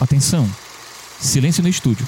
Atenção! 0.00 0.48
Silêncio 1.20 1.62
no 1.62 1.68
estúdio. 1.68 2.06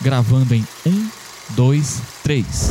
Gravando 0.00 0.54
em 0.54 0.66
1, 0.84 1.08
2, 1.50 2.02
3. 2.22 2.70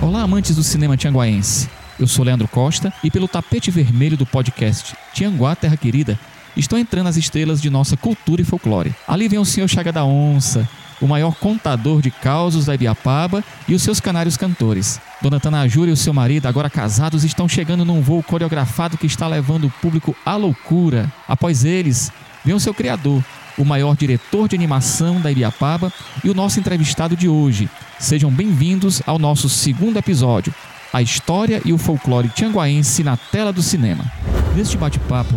Olá, 0.00 0.22
amantes 0.22 0.54
do 0.54 0.62
cinema 0.62 0.96
tianguaense. 0.96 1.68
Eu 1.98 2.06
sou 2.06 2.24
Leandro 2.24 2.46
Costa 2.46 2.92
e 3.02 3.10
pelo 3.10 3.26
tapete 3.26 3.70
vermelho 3.70 4.16
do 4.16 4.24
podcast 4.24 4.96
Tianguá 5.12 5.56
Terra 5.56 5.76
Querida 5.76 6.18
estão 6.56 6.78
entrando 6.78 7.08
as 7.08 7.16
estrelas 7.16 7.60
de 7.60 7.70
nossa 7.70 7.96
cultura 7.96 8.40
e 8.40 8.44
folclore. 8.44 8.94
Ali 9.06 9.28
vem 9.28 9.38
o 9.38 9.44
senhor 9.44 9.66
Chaga 9.68 9.92
da 9.92 10.04
Onça, 10.04 10.68
o 11.00 11.06
maior 11.06 11.34
contador 11.34 12.00
de 12.00 12.10
causos 12.10 12.66
da 12.66 12.74
Ibiapaba 12.74 13.42
e 13.66 13.74
os 13.74 13.82
seus 13.82 13.98
canários 13.98 14.36
cantores. 14.36 15.00
Dona 15.20 15.40
Tanajura 15.40 15.90
e 15.90 15.92
o 15.92 15.96
seu 15.96 16.12
marido, 16.12 16.46
agora 16.46 16.70
casados, 16.70 17.24
estão 17.24 17.48
chegando 17.48 17.84
num 17.84 18.00
voo 18.00 18.22
coreografado 18.22 18.96
que 18.96 19.06
está 19.06 19.26
levando 19.26 19.66
o 19.66 19.70
público 19.70 20.14
à 20.24 20.36
loucura. 20.36 21.12
Após 21.26 21.64
eles, 21.64 22.12
vem 22.44 22.54
o 22.54 22.60
seu 22.60 22.72
criador, 22.72 23.24
o 23.58 23.64
maior 23.64 23.96
diretor 23.96 24.48
de 24.48 24.54
animação 24.54 25.20
da 25.20 25.30
Ibiapaba 25.30 25.92
e 26.22 26.30
o 26.30 26.34
nosso 26.34 26.60
entrevistado 26.60 27.16
de 27.16 27.28
hoje. 27.28 27.68
Sejam 27.98 28.30
bem-vindos 28.30 29.02
ao 29.04 29.18
nosso 29.18 29.48
segundo 29.48 29.96
episódio, 29.96 30.54
a 30.92 31.02
história 31.02 31.60
e 31.64 31.72
o 31.72 31.78
folclore 31.78 32.28
tianguaense 32.28 33.02
na 33.02 33.16
tela 33.16 33.52
do 33.52 33.62
cinema. 33.62 34.10
Neste 34.56 34.78
bate-papo, 34.78 35.34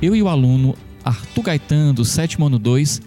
eu 0.00 0.14
e 0.14 0.22
o 0.22 0.28
aluno 0.28 0.76
Arthur 1.04 1.42
Gaetan, 1.42 1.92
do 1.92 2.04
sétimo 2.04 2.46
ano 2.46 2.58
2, 2.58 3.02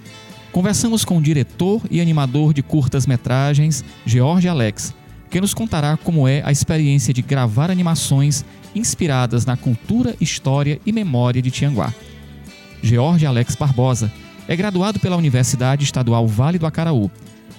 conversamos 0.52 1.06
com 1.06 1.18
o 1.18 1.22
diretor 1.22 1.82
e 1.90 2.02
animador 2.02 2.54
de 2.54 2.62
curtas-metragens, 2.62 3.84
George 4.06 4.48
Alex, 4.48 4.94
que 5.30 5.42
nos 5.42 5.54
contará 5.54 5.98
como 5.98 6.28
é 6.28 6.42
a 6.46 6.52
experiência 6.52 7.14
de 7.14 7.22
gravar 7.22 7.72
animações 7.72 8.46
inspiradas 8.76 9.46
na 9.46 9.58
cultura, 9.58 10.16
história 10.20 10.80
e 10.86 10.92
memória 10.92 11.42
de 11.42 11.50
Tianguá. 11.50 11.94
George 12.84 13.26
Alex 13.26 13.56
Barbosa 13.56 14.12
é 14.48 14.56
graduado 14.56 15.00
pela 15.00 15.18
Universidade 15.18 15.84
Estadual 15.84 16.28
Vale 16.28 16.58
do 16.58 16.66
Acaraú. 16.66 17.12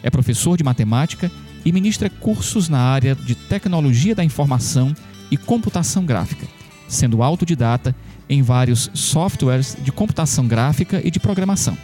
É 0.02 0.08
professor 0.10 0.56
de 0.56 0.64
matemática 0.64 1.30
e 1.64 1.72
ministra 1.72 2.08
cursos 2.08 2.68
na 2.68 2.78
área 2.78 3.14
de 3.14 3.34
tecnologia 3.34 4.14
da 4.14 4.24
informação 4.24 4.94
e 5.30 5.36
computação 5.36 6.06
gráfica, 6.06 6.46
sendo 6.88 7.22
autodidata 7.22 7.94
em 8.28 8.42
vários 8.42 8.90
softwares 8.94 9.76
de 9.82 9.92
computação 9.92 10.46
gráfica 10.46 11.00
e 11.04 11.10
de 11.10 11.20
programação. 11.20 11.76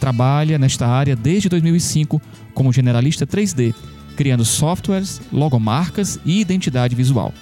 Trabalha 0.00 0.58
nesta 0.58 0.86
área 0.86 1.14
desde 1.14 1.48
2005 1.48 2.20
como 2.54 2.72
generalista 2.72 3.26
3D, 3.26 3.74
criando 4.16 4.44
softwares, 4.44 5.20
logomarcas 5.32 6.18
e 6.24 6.40
identidade 6.40 6.94
visual. 6.94 7.32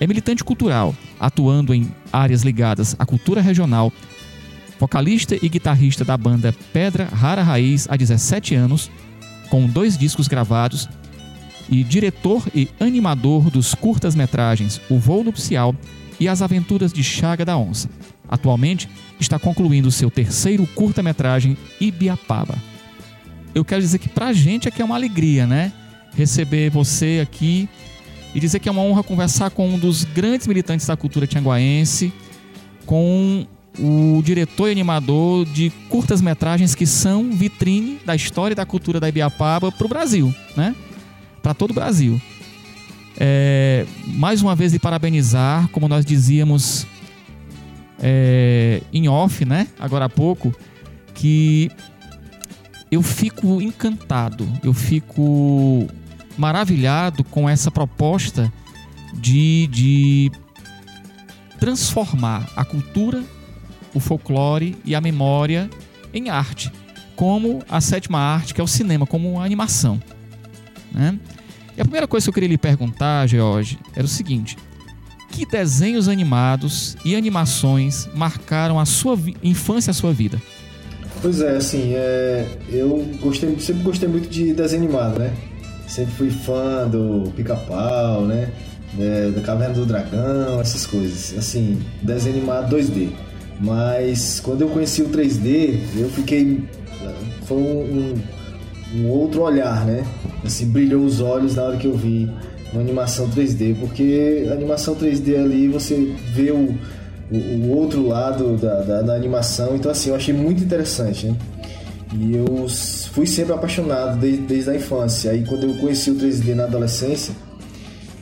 É 0.00 0.06
militante 0.06 0.44
cultural, 0.44 0.94
atuando 1.18 1.74
em 1.74 1.92
áreas 2.12 2.42
ligadas 2.42 2.94
à 2.98 3.04
cultura 3.04 3.40
regional, 3.40 3.92
vocalista 4.78 5.36
e 5.40 5.48
guitarrista 5.48 6.04
da 6.04 6.16
banda 6.16 6.54
Pedra 6.72 7.04
Rara 7.06 7.42
Raiz 7.42 7.86
há 7.90 7.96
17 7.96 8.54
anos, 8.54 8.90
com 9.50 9.66
dois 9.66 9.96
discos 9.96 10.28
gravados, 10.28 10.88
e 11.70 11.84
diretor 11.84 12.46
e 12.54 12.68
animador 12.80 13.50
dos 13.50 13.74
curtas-metragens 13.74 14.80
O 14.88 14.98
Voo 14.98 15.22
Nupcial 15.22 15.74
e 16.18 16.28
As 16.28 16.40
Aventuras 16.40 16.92
de 16.92 17.02
Chaga 17.04 17.44
da 17.44 17.56
Onça. 17.56 17.88
Atualmente 18.28 18.88
está 19.20 19.38
concluindo 19.38 19.90
seu 19.90 20.10
terceiro 20.10 20.66
curta-metragem 20.68 21.56
Ibiapaba. 21.80 22.56
Eu 23.54 23.64
quero 23.64 23.80
dizer 23.80 23.98
que 23.98 24.08
pra 24.08 24.32
gente 24.32 24.68
aqui 24.68 24.82
é 24.82 24.84
uma 24.84 24.94
alegria, 24.94 25.46
né? 25.46 25.72
Receber 26.14 26.70
você 26.70 27.20
aqui 27.22 27.68
e 28.34 28.40
dizer 28.40 28.58
que 28.58 28.68
é 28.68 28.72
uma 28.72 28.82
honra 28.82 29.02
conversar 29.02 29.50
com 29.50 29.68
um 29.68 29.78
dos 29.78 30.04
grandes 30.04 30.46
militantes 30.46 30.86
da 30.86 30.96
cultura 30.96 31.26
tianguaense, 31.26 32.12
com 32.84 33.46
o 33.78 34.20
diretor 34.24 34.68
e 34.68 34.72
animador 34.72 35.44
de 35.46 35.70
curtas-metragens 35.88 36.74
que 36.74 36.86
são 36.86 37.30
vitrine 37.30 37.98
da 38.04 38.14
história 38.14 38.52
e 38.52 38.56
da 38.56 38.66
cultura 38.66 38.98
da 38.98 39.08
Ibiapaba 39.08 39.70
para 39.70 39.86
o 39.86 39.88
Brasil, 39.88 40.34
né? 40.56 40.74
Para 41.42 41.54
todo 41.54 41.70
o 41.70 41.74
Brasil. 41.74 42.20
É, 43.18 43.86
mais 44.06 44.42
uma 44.42 44.54
vez, 44.54 44.72
de 44.72 44.78
parabenizar, 44.78 45.68
como 45.68 45.88
nós 45.88 46.04
dizíamos 46.04 46.86
é, 48.00 48.82
em 48.92 49.08
off, 49.08 49.44
né? 49.44 49.68
Agora 49.78 50.04
há 50.04 50.08
pouco, 50.08 50.54
que 51.14 51.70
eu 52.90 53.02
fico 53.02 53.60
encantado, 53.60 54.48
eu 54.62 54.72
fico 54.72 55.88
maravilhado 56.36 57.24
com 57.24 57.48
essa 57.48 57.70
proposta 57.70 58.52
de, 59.14 59.66
de 59.66 60.32
transformar 61.58 62.48
a 62.54 62.64
cultura 62.64 63.24
o 63.94 64.00
folclore 64.00 64.76
e 64.84 64.94
a 64.94 65.00
memória 65.00 65.68
em 66.12 66.28
arte, 66.28 66.72
como 67.16 67.62
a 67.68 67.80
sétima 67.80 68.18
arte, 68.18 68.54
que 68.54 68.60
é 68.60 68.64
o 68.64 68.68
cinema, 68.68 69.06
como 69.06 69.40
a 69.40 69.44
animação. 69.44 70.00
Né? 70.92 71.18
E 71.76 71.80
a 71.80 71.84
primeira 71.84 72.06
coisa 72.06 72.24
que 72.24 72.30
eu 72.30 72.34
queria 72.34 72.48
lhe 72.48 72.58
perguntar, 72.58 73.26
George, 73.26 73.78
era 73.94 74.04
o 74.04 74.08
seguinte: 74.08 74.56
que 75.30 75.46
desenhos 75.46 76.08
animados 76.08 76.96
e 77.04 77.14
animações 77.14 78.08
marcaram 78.14 78.78
a 78.78 78.84
sua 78.84 79.18
infância 79.42 79.90
e 79.90 79.92
a 79.92 79.94
sua 79.94 80.12
vida? 80.12 80.40
Pois 81.20 81.40
é, 81.40 81.56
assim, 81.56 81.94
é, 81.94 82.58
eu 82.68 83.04
gostei, 83.20 83.58
sempre 83.58 83.82
gostei 83.82 84.08
muito 84.08 84.28
de 84.28 84.52
desenho 84.52 84.84
animado, 84.84 85.18
né? 85.18 85.32
Sempre 85.86 86.14
fui 86.14 86.30
fã 86.30 86.86
do 86.86 87.32
Pica-Pau, 87.34 88.22
né? 88.22 88.52
É, 88.98 89.30
da 89.30 89.40
Caverna 89.40 89.74
do 89.74 89.86
Dragão, 89.86 90.60
essas 90.60 90.86
coisas. 90.86 91.36
Assim, 91.36 91.80
desenho 92.02 92.36
animado 92.36 92.76
2D. 92.76 93.10
Mas 93.60 94.40
quando 94.40 94.62
eu 94.62 94.68
conheci 94.68 95.02
o 95.02 95.08
3D, 95.08 95.78
eu 95.96 96.08
fiquei. 96.10 96.64
Foi 97.44 97.56
um, 97.56 97.80
um, 97.80 98.98
um 99.00 99.08
outro 99.08 99.42
olhar, 99.42 99.84
né? 99.84 100.04
Assim, 100.44 100.66
brilhou 100.66 101.04
os 101.04 101.20
olhos 101.20 101.56
na 101.56 101.62
hora 101.62 101.76
que 101.76 101.86
eu 101.86 101.96
vi 101.96 102.30
uma 102.72 102.82
animação 102.82 103.28
3D, 103.28 103.76
porque 103.80 104.46
a 104.48 104.52
animação 104.52 104.94
3D 104.94 105.42
ali 105.42 105.68
você 105.68 106.14
vê 106.32 106.50
o, 106.50 106.74
o, 107.30 107.36
o 107.36 107.70
outro 107.76 108.06
lado 108.06 108.56
da, 108.56 108.82
da, 108.82 109.02
da, 109.02 109.14
animação, 109.14 109.74
então 109.74 109.90
assim, 109.90 110.10
eu 110.10 110.16
achei 110.16 110.34
muito 110.34 110.62
interessante, 110.62 111.26
né? 111.26 111.36
E 112.14 112.36
eu 112.36 112.66
fui 113.12 113.26
sempre 113.26 113.52
apaixonado 113.52 114.18
desde, 114.18 114.42
desde 114.42 114.70
a 114.70 114.76
infância. 114.76 115.30
Aí 115.30 115.44
quando 115.44 115.64
eu 115.64 115.74
conheci 115.74 116.10
o 116.10 116.14
3D 116.14 116.54
na 116.54 116.64
adolescência, 116.64 117.34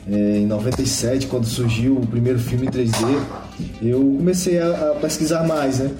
é, 0.09 0.37
em 0.37 0.45
97, 0.45 1.27
quando 1.27 1.45
surgiu 1.45 1.97
o 1.97 2.07
primeiro 2.07 2.39
filme 2.39 2.67
em 2.67 2.69
3D, 2.69 3.21
eu 3.81 3.99
comecei 3.99 4.59
a, 4.59 4.91
a, 4.91 4.95
pesquisar 4.95 5.43
mais, 5.43 5.79
né? 5.79 5.91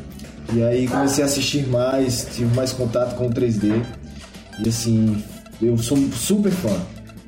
E 0.53 0.63
aí 0.63 0.87
comecei 0.87 1.23
a 1.23 1.27
assistir 1.27 1.67
mais, 1.67 2.27
tive 2.33 2.55
mais 2.55 2.71
contato 2.71 3.15
com 3.15 3.27
o 3.27 3.29
3D. 3.29 3.83
E 4.63 4.69
assim, 4.69 5.21
eu 5.61 5.77
sou 5.77 5.97
super 6.13 6.51
fã. 6.51 6.75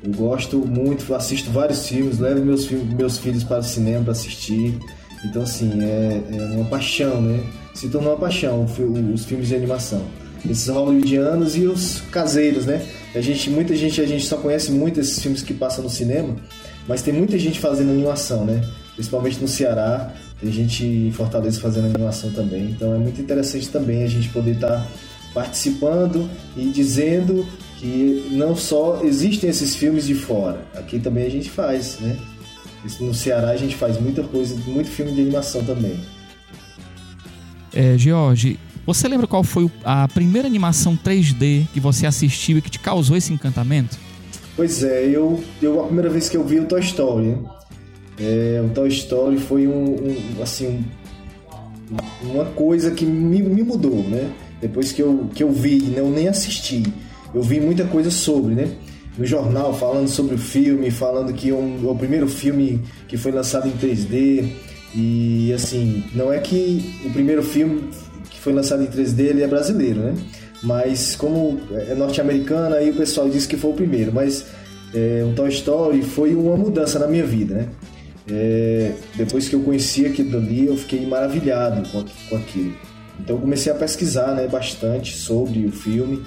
Eu 0.02 0.12
gosto 0.12 0.58
muito, 0.58 1.14
assisto 1.14 1.50
vários 1.50 1.86
filmes, 1.86 2.18
levo 2.18 2.42
meus, 2.42 2.70
meus 2.70 3.18
filhos 3.18 3.44
para 3.44 3.58
o 3.58 3.62
cinema 3.62 4.04
para 4.04 4.12
assistir. 4.12 4.78
Então, 5.24 5.42
assim, 5.42 5.70
é, 5.82 6.22
é, 6.32 6.42
uma 6.56 6.64
paixão, 6.64 7.20
né? 7.20 7.40
Se 7.74 7.88
tornou 7.88 8.12
uma 8.12 8.18
paixão 8.18 8.66
os 9.14 9.24
filmes 9.24 9.48
de 9.48 9.54
animação. 9.54 10.02
Esses 10.48 10.68
hollywoodianos 10.68 11.54
e 11.56 11.66
os 11.66 12.00
caseiros, 12.10 12.64
né? 12.64 12.82
A 13.14 13.20
gente, 13.20 13.50
muita 13.50 13.76
gente, 13.76 14.00
a 14.00 14.06
gente 14.06 14.24
só 14.24 14.38
conhece 14.38 14.70
muito 14.70 14.98
esses 14.98 15.20
filmes 15.20 15.42
que 15.42 15.52
passam 15.52 15.84
no 15.84 15.90
cinema, 15.90 16.34
mas 16.88 17.02
tem 17.02 17.12
muita 17.12 17.38
gente 17.38 17.60
fazendo 17.60 17.90
animação, 17.90 18.46
né? 18.46 18.62
Principalmente 19.00 19.40
no 19.40 19.48
Ceará, 19.48 20.12
tem 20.38 20.52
gente 20.52 20.84
em 20.84 21.10
Fortaleza 21.10 21.58
fazendo 21.58 21.86
animação 21.86 22.30
também. 22.32 22.72
Então 22.72 22.94
é 22.94 22.98
muito 22.98 23.18
interessante 23.18 23.66
também 23.70 24.02
a 24.02 24.06
gente 24.06 24.28
poder 24.28 24.56
estar 24.56 24.68
tá 24.68 24.86
participando 25.32 26.28
e 26.54 26.66
dizendo 26.66 27.46
que 27.78 28.28
não 28.30 28.54
só 28.54 29.00
existem 29.02 29.48
esses 29.48 29.74
filmes 29.74 30.06
de 30.06 30.14
fora, 30.14 30.60
aqui 30.74 30.98
também 30.98 31.24
a 31.24 31.30
gente 31.30 31.48
faz, 31.48 31.98
né? 31.98 32.14
No 33.00 33.14
Ceará 33.14 33.52
a 33.52 33.56
gente 33.56 33.74
faz 33.74 33.98
muita 33.98 34.22
coisa, 34.22 34.54
muito 34.66 34.90
filme 34.90 35.12
de 35.12 35.22
animação 35.22 35.64
também. 35.64 35.98
É, 37.72 37.96
George, 37.96 38.58
você 38.84 39.08
lembra 39.08 39.26
qual 39.26 39.42
foi 39.42 39.70
a 39.82 40.06
primeira 40.08 40.46
animação 40.46 40.94
3D 40.94 41.66
que 41.72 41.80
você 41.80 42.04
assistiu 42.04 42.58
e 42.58 42.60
que 42.60 42.68
te 42.68 42.78
causou 42.78 43.16
esse 43.16 43.32
encantamento? 43.32 43.96
Pois 44.54 44.82
é, 44.82 45.06
eu, 45.06 45.42
eu 45.62 45.80
a 45.80 45.86
primeira 45.86 46.10
vez 46.10 46.28
que 46.28 46.36
eu 46.36 46.44
vi 46.44 46.60
o 46.60 46.66
Toy 46.66 46.80
Story, 46.80 47.28
né? 47.28 47.59
É, 48.20 48.62
o 48.64 48.68
Toy 48.68 48.88
Story 48.88 49.38
foi 49.38 49.66
um, 49.66 49.94
um 49.94 50.42
assim 50.42 50.84
um, 51.90 52.30
uma 52.30 52.44
coisa 52.44 52.90
que 52.90 53.04
me, 53.04 53.42
me, 53.42 53.62
mudou, 53.62 54.02
né? 54.04 54.30
Depois 54.60 54.92
que 54.92 55.00
eu, 55.00 55.28
que 55.34 55.42
eu 55.42 55.50
vi, 55.50 55.80
né? 55.84 56.00
eu 56.00 56.10
nem 56.10 56.28
assisti, 56.28 56.82
eu 57.34 57.42
vi 57.42 57.60
muita 57.60 57.84
coisa 57.84 58.10
sobre, 58.10 58.54
né? 58.54 58.68
No 59.16 59.24
jornal 59.24 59.74
falando 59.74 60.08
sobre 60.08 60.34
o 60.34 60.38
filme, 60.38 60.90
falando 60.90 61.32
que 61.32 61.50
um, 61.50 61.80
é 61.82 61.90
o 61.90 61.96
primeiro 61.96 62.28
filme 62.28 62.82
que 63.08 63.16
foi 63.16 63.32
lançado 63.32 63.66
em 63.66 63.72
3D 63.72 64.46
e 64.94 65.52
assim 65.52 66.04
não 66.14 66.32
é 66.32 66.38
que 66.38 67.00
o 67.04 67.10
primeiro 67.10 67.42
filme 67.42 67.88
que 68.28 68.40
foi 68.40 68.52
lançado 68.52 68.82
em 68.82 68.86
3D 68.86 69.20
ele 69.20 69.42
é 69.42 69.46
brasileiro, 69.46 70.00
né? 70.00 70.14
Mas 70.62 71.16
como 71.16 71.58
é 71.72 71.94
norte-americana, 71.94 72.76
aí 72.76 72.90
o 72.90 72.94
pessoal 72.94 73.28
diz 73.28 73.46
que 73.46 73.56
foi 73.56 73.70
o 73.70 73.74
primeiro. 73.74 74.12
Mas 74.12 74.44
é, 74.94 75.24
o 75.26 75.34
Toy 75.34 75.48
Story 75.48 76.02
foi 76.02 76.34
uma 76.34 76.56
mudança 76.56 76.98
na 76.98 77.06
minha 77.06 77.24
vida, 77.24 77.54
né? 77.54 77.68
É, 78.30 78.92
depois 79.16 79.48
que 79.48 79.54
eu 79.54 79.60
conheci 79.60 80.06
aquilo 80.06 80.36
ali, 80.36 80.66
eu 80.66 80.76
fiquei 80.76 81.04
maravilhado 81.06 81.88
com, 81.90 82.04
com 82.28 82.36
aquilo. 82.36 82.74
Então 83.18 83.38
comecei 83.38 83.70
a 83.70 83.74
pesquisar 83.74 84.34
né, 84.34 84.46
bastante 84.46 85.16
sobre 85.16 85.66
o 85.66 85.72
filme, 85.72 86.22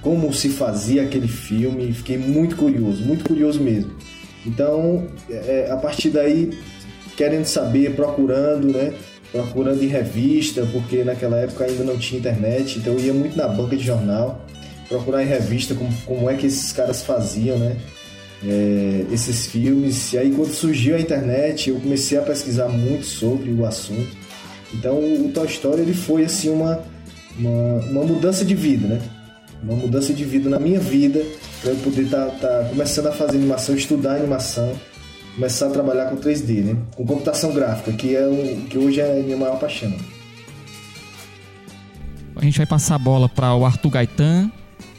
como 0.00 0.32
se 0.32 0.48
fazia 0.50 1.02
aquele 1.02 1.28
filme, 1.28 1.92
fiquei 1.92 2.18
muito 2.18 2.56
curioso, 2.56 3.02
muito 3.02 3.24
curioso 3.24 3.60
mesmo. 3.60 3.92
Então, 4.46 5.06
é, 5.30 5.68
a 5.70 5.76
partir 5.76 6.10
daí, 6.10 6.50
querendo 7.16 7.46
saber, 7.46 7.94
procurando, 7.94 8.68
né? 8.68 8.92
Procurando 9.32 9.82
em 9.82 9.88
revista, 9.88 10.66
porque 10.70 11.02
naquela 11.02 11.38
época 11.38 11.64
ainda 11.64 11.82
não 11.82 11.98
tinha 11.98 12.20
internet, 12.20 12.78
então 12.78 12.92
eu 12.92 13.00
ia 13.00 13.14
muito 13.14 13.36
na 13.36 13.48
banca 13.48 13.76
de 13.76 13.82
jornal, 13.82 14.44
procurar 14.88 15.24
em 15.24 15.26
revista 15.26 15.74
como, 15.74 15.90
como 16.04 16.30
é 16.30 16.34
que 16.34 16.46
esses 16.46 16.70
caras 16.70 17.02
faziam, 17.02 17.58
né? 17.58 17.76
É, 18.46 19.06
esses 19.10 19.46
filmes. 19.46 20.12
E 20.12 20.18
aí, 20.18 20.30
quando 20.30 20.52
surgiu 20.52 20.96
a 20.96 21.00
internet, 21.00 21.70
eu 21.70 21.80
comecei 21.80 22.18
a 22.18 22.22
pesquisar 22.22 22.68
muito 22.68 23.06
sobre 23.06 23.50
o 23.50 23.64
assunto. 23.64 24.14
Então, 24.72 24.98
o 24.98 25.30
Toy 25.32 25.46
Story 25.46 25.82
ele 25.82 25.94
foi 25.94 26.24
assim 26.24 26.50
uma, 26.50 26.82
uma, 27.38 27.80
uma 27.90 28.04
mudança 28.04 28.44
de 28.44 28.54
vida, 28.54 28.86
né? 28.86 29.00
Uma 29.62 29.76
mudança 29.76 30.12
de 30.12 30.24
vida 30.24 30.50
na 30.50 30.58
minha 30.58 30.80
vida, 30.80 31.24
para 31.62 31.70
eu 31.70 31.76
poder 31.76 32.02
estar 32.02 32.26
tá, 32.26 32.48
tá 32.48 32.68
começando 32.68 33.06
a 33.06 33.12
fazer 33.12 33.38
animação, 33.38 33.74
estudar 33.74 34.16
animação, 34.16 34.78
começar 35.34 35.68
a 35.68 35.70
trabalhar 35.70 36.10
com 36.10 36.16
3D, 36.16 36.64
né? 36.64 36.76
Com 36.96 37.06
computação 37.06 37.52
gráfica, 37.54 37.92
que 37.92 38.14
é 38.14 38.26
o 38.26 38.66
que 38.68 38.76
hoje 38.76 39.00
é 39.00 39.20
a 39.20 39.22
minha 39.22 39.36
maior 39.36 39.58
paixão. 39.58 39.94
A 42.36 42.44
gente 42.44 42.58
vai 42.58 42.66
passar 42.66 42.96
a 42.96 42.98
bola 42.98 43.28
para 43.28 43.54
o 43.54 43.64
Arthur 43.64 43.90
Gaetan, 43.90 44.50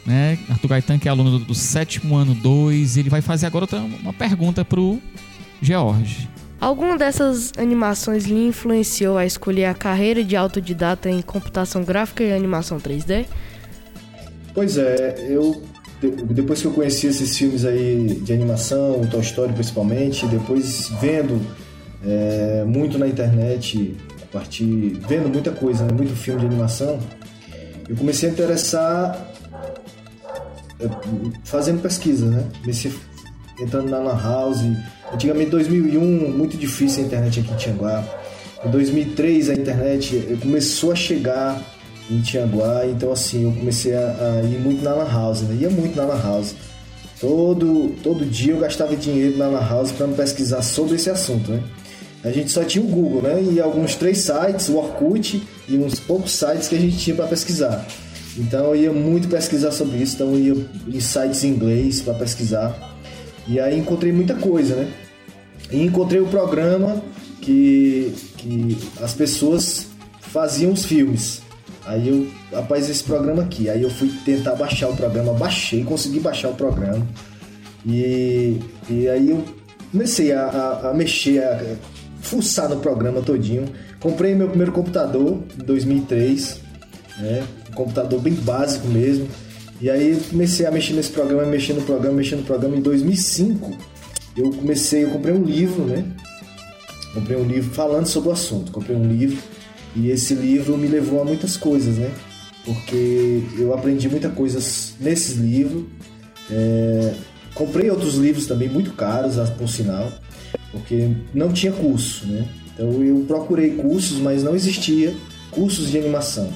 né? 0.06 0.38
Arthur 0.48 0.68
Gaetan, 0.68 0.98
que 0.98 1.08
é 1.08 1.10
aluno 1.10 1.38
do, 1.38 1.44
do 1.46 1.54
sétimo 1.54 2.16
ano 2.16 2.34
2, 2.34 2.96
ele 2.96 3.10
vai 3.10 3.20
fazer 3.20 3.46
agora 3.46 3.64
outra, 3.64 3.80
uma 3.80 4.12
pergunta 4.12 4.64
para 4.64 4.80
o 4.80 5.00
George. 5.60 6.28
Alguma 6.60 6.96
dessas 6.96 7.52
animações 7.58 8.24
lhe 8.24 8.46
influenciou 8.46 9.18
a 9.18 9.26
escolher 9.26 9.66
a 9.66 9.74
carreira 9.74 10.24
de 10.24 10.36
autodidata 10.36 11.10
em 11.10 11.20
computação 11.20 11.84
gráfica 11.84 12.22
e 12.22 12.32
animação 12.32 12.78
3D? 12.78 13.26
Pois 14.54 14.78
é, 14.78 15.26
eu 15.28 15.62
depois 16.00 16.60
que 16.60 16.66
eu 16.66 16.72
conheci 16.72 17.06
esses 17.06 17.36
filmes 17.36 17.64
aí 17.64 18.20
de 18.22 18.32
animação, 18.32 19.00
o 19.00 19.06
Toy 19.06 19.20
Story 19.20 19.52
principalmente, 19.54 20.26
depois 20.26 20.90
vendo 21.00 21.40
é, 22.04 22.64
muito 22.64 22.98
na 22.98 23.08
internet, 23.08 23.96
a 24.22 24.26
partir 24.26 25.00
vendo 25.08 25.28
muita 25.28 25.50
coisa, 25.50 25.84
né, 25.84 25.92
muito 25.92 26.14
filme 26.14 26.40
de 26.40 26.46
animação, 26.46 26.98
eu 27.88 27.96
comecei 27.96 28.28
a 28.28 28.32
interessar 28.32 29.32
fazendo 31.44 31.80
pesquisa, 31.80 32.26
né? 32.26 32.44
Comecei 32.60 32.92
entrando 33.60 33.88
na 33.88 33.98
Lan 33.98 34.20
House. 34.20 34.60
Antigamente, 35.12 35.50
2001, 35.50 36.32
muito 36.32 36.56
difícil 36.56 37.02
a 37.02 37.06
internet 37.06 37.40
aqui 37.40 37.52
em 37.52 37.56
Tianguá. 37.56 38.04
Em 38.64 38.70
2003, 38.70 39.50
a 39.50 39.54
internet 39.54 40.38
começou 40.40 40.92
a 40.92 40.94
chegar 40.94 41.60
em 42.10 42.20
Tianguá, 42.20 42.86
então 42.86 43.12
assim, 43.12 43.44
eu 43.44 43.52
comecei 43.52 43.94
a, 43.94 43.98
a, 43.98 44.42
ir 44.44 44.58
muito 44.60 44.82
na 44.82 44.94
Lan 44.94 45.10
House, 45.10 45.42
né? 45.42 45.56
Ia 45.60 45.70
muito 45.70 45.96
na 45.96 46.04
Lan 46.04 46.22
House. 46.22 46.54
Todo, 47.20 47.94
todo 48.02 48.26
dia 48.26 48.52
eu 48.52 48.58
gastava 48.58 48.94
dinheiro 48.94 49.38
na 49.38 49.48
Lan 49.48 49.66
House 49.66 49.92
para 49.92 50.06
pesquisar 50.08 50.62
sobre 50.62 50.96
esse 50.96 51.10
assunto, 51.10 51.50
né? 51.50 51.62
A 52.24 52.30
gente 52.30 52.50
só 52.50 52.64
tinha 52.64 52.84
o 52.84 52.88
Google, 52.88 53.22
né? 53.22 53.42
E 53.52 53.60
alguns 53.60 53.94
três 53.94 54.18
sites, 54.18 54.68
o 54.68 54.76
Orkut 54.76 55.42
e 55.68 55.76
uns 55.76 56.00
poucos 56.00 56.32
sites 56.32 56.68
que 56.68 56.74
a 56.74 56.78
gente 56.78 56.98
tinha 56.98 57.14
para 57.14 57.26
pesquisar. 57.26 57.86
Então 58.38 58.74
eu 58.74 58.76
ia 58.76 58.92
muito 58.92 59.28
pesquisar 59.28 59.72
sobre 59.72 59.98
isso, 59.98 60.16
então 60.16 60.34
eu 60.34 60.38
ia 60.38 60.66
em 60.88 61.00
sites 61.00 61.42
em 61.44 61.48
inglês 61.48 62.00
para 62.02 62.14
pesquisar. 62.14 62.94
E 63.48 63.58
aí 63.58 63.78
encontrei 63.78 64.12
muita 64.12 64.34
coisa, 64.34 64.74
né? 64.76 64.92
E 65.70 65.82
encontrei 65.82 66.20
o 66.20 66.26
programa 66.26 67.02
que, 67.40 68.12
que 68.36 68.78
as 69.00 69.14
pessoas 69.14 69.86
faziam 70.20 70.72
os 70.72 70.84
filmes. 70.84 71.42
Aí 71.84 72.08
eu, 72.08 72.26
rapaz, 72.52 72.90
esse 72.90 73.04
programa 73.04 73.42
aqui. 73.42 73.70
Aí 73.70 73.82
eu 73.82 73.90
fui 73.90 74.12
tentar 74.24 74.56
baixar 74.56 74.88
o 74.88 74.96
programa, 74.96 75.32
baixei, 75.32 75.84
consegui 75.84 76.18
baixar 76.18 76.48
o 76.48 76.54
programa. 76.54 77.06
E, 77.86 78.58
e 78.90 79.08
aí 79.08 79.30
eu 79.30 79.44
comecei 79.92 80.32
a, 80.32 80.46
a, 80.46 80.90
a 80.90 80.94
mexer, 80.94 81.42
a, 81.42 81.76
fuçar 82.20 82.68
no 82.68 82.76
programa 82.80 83.22
todinho. 83.22 83.66
Comprei 84.00 84.34
meu 84.34 84.48
primeiro 84.48 84.72
computador 84.72 85.40
em 85.58 85.64
2003, 85.64 86.60
né? 87.18 87.44
Computador 87.76 88.20
bem 88.20 88.34
básico 88.34 88.88
mesmo. 88.88 89.28
E 89.80 89.90
aí 89.90 90.18
comecei 90.30 90.66
a 90.66 90.70
mexer 90.70 90.94
nesse 90.94 91.10
programa, 91.10 91.44
mexer 91.44 91.74
no 91.74 91.82
programa, 91.82 92.16
mexer 92.16 92.36
no 92.36 92.42
programa. 92.42 92.76
Em 92.76 92.80
2005, 92.80 93.76
eu 94.36 94.50
comecei, 94.50 95.04
eu 95.04 95.10
comprei 95.10 95.34
um 95.34 95.44
livro, 95.44 95.84
né? 95.84 96.04
Comprei 97.14 97.36
um 97.36 97.44
livro 97.44 97.72
falando 97.72 98.06
sobre 98.06 98.30
o 98.30 98.32
assunto. 98.32 98.72
Comprei 98.72 98.96
um 98.96 99.06
livro 99.06 99.38
e 99.94 100.10
esse 100.10 100.34
livro 100.34 100.76
me 100.76 100.88
levou 100.88 101.20
a 101.20 101.24
muitas 101.24 101.56
coisas, 101.56 101.96
né? 101.96 102.10
Porque 102.64 103.42
eu 103.58 103.72
aprendi 103.72 104.08
muita 104.08 104.30
coisas 104.30 104.94
nesse 104.98 105.34
livro. 105.34 105.88
É... 106.50 107.14
Comprei 107.54 107.90
outros 107.90 108.16
livros 108.16 108.46
também 108.46 108.68
muito 108.68 108.92
caros, 108.92 109.36
por 109.50 109.68
sinal, 109.68 110.12
porque 110.70 111.10
não 111.32 111.52
tinha 111.52 111.72
curso, 111.72 112.26
né? 112.26 112.46
Então 112.74 113.02
eu 113.02 113.24
procurei 113.26 113.70
cursos, 113.70 114.18
mas 114.18 114.42
não 114.42 114.54
existia 114.54 115.14
cursos 115.50 115.90
de 115.90 115.98
animação. 115.98 116.50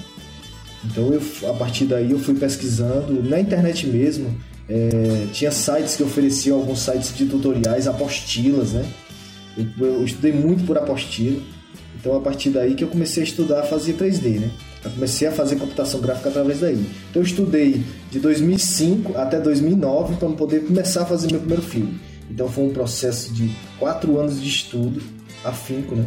Então 0.84 1.12
eu, 1.12 1.22
a 1.50 1.54
partir 1.54 1.84
daí 1.84 2.10
eu 2.10 2.18
fui 2.18 2.34
pesquisando 2.34 3.22
na 3.22 3.40
internet 3.40 3.86
mesmo. 3.86 4.34
É, 4.68 5.26
tinha 5.32 5.50
sites 5.50 5.96
que 5.96 6.02
ofereciam 6.02 6.58
alguns 6.58 6.80
sites 6.80 7.14
de 7.14 7.26
tutoriais, 7.26 7.86
apostilas, 7.86 8.72
né? 8.72 8.86
Eu, 9.56 9.86
eu 9.86 10.04
estudei 10.04 10.32
muito 10.32 10.64
por 10.64 10.78
apostila. 10.78 11.40
Então 11.98 12.16
a 12.16 12.20
partir 12.20 12.50
daí 12.50 12.74
que 12.74 12.84
eu 12.84 12.88
comecei 12.88 13.22
a 13.22 13.26
estudar 13.26 13.62
fazer 13.64 13.94
3D, 13.94 14.40
né? 14.40 14.50
Eu 14.82 14.90
comecei 14.92 15.28
a 15.28 15.32
fazer 15.32 15.56
computação 15.56 16.00
gráfica 16.00 16.30
através 16.30 16.60
daí. 16.60 16.86
Então 17.10 17.20
eu 17.20 17.26
estudei 17.26 17.82
de 18.10 18.18
2005 18.18 19.18
até 19.18 19.38
2009 19.38 20.16
para 20.16 20.28
poder 20.30 20.60
começar 20.64 21.02
a 21.02 21.06
fazer 21.06 21.30
meu 21.30 21.40
primeiro 21.40 21.62
filme. 21.62 22.00
Então 22.30 22.48
foi 22.48 22.64
um 22.64 22.72
processo 22.72 23.34
de 23.34 23.50
quatro 23.78 24.18
anos 24.18 24.40
de 24.40 24.48
estudo, 24.48 25.02
afinco, 25.44 25.94
né? 25.94 26.06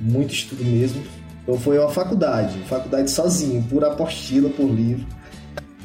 Muito 0.00 0.32
estudo 0.32 0.64
mesmo. 0.64 1.02
Então 1.46 1.56
foi 1.60 1.78
uma 1.78 1.88
faculdade, 1.88 2.58
faculdade 2.68 3.08
sozinho, 3.08 3.62
por 3.70 3.84
apostila, 3.84 4.50
por 4.50 4.68
livro. 4.68 5.06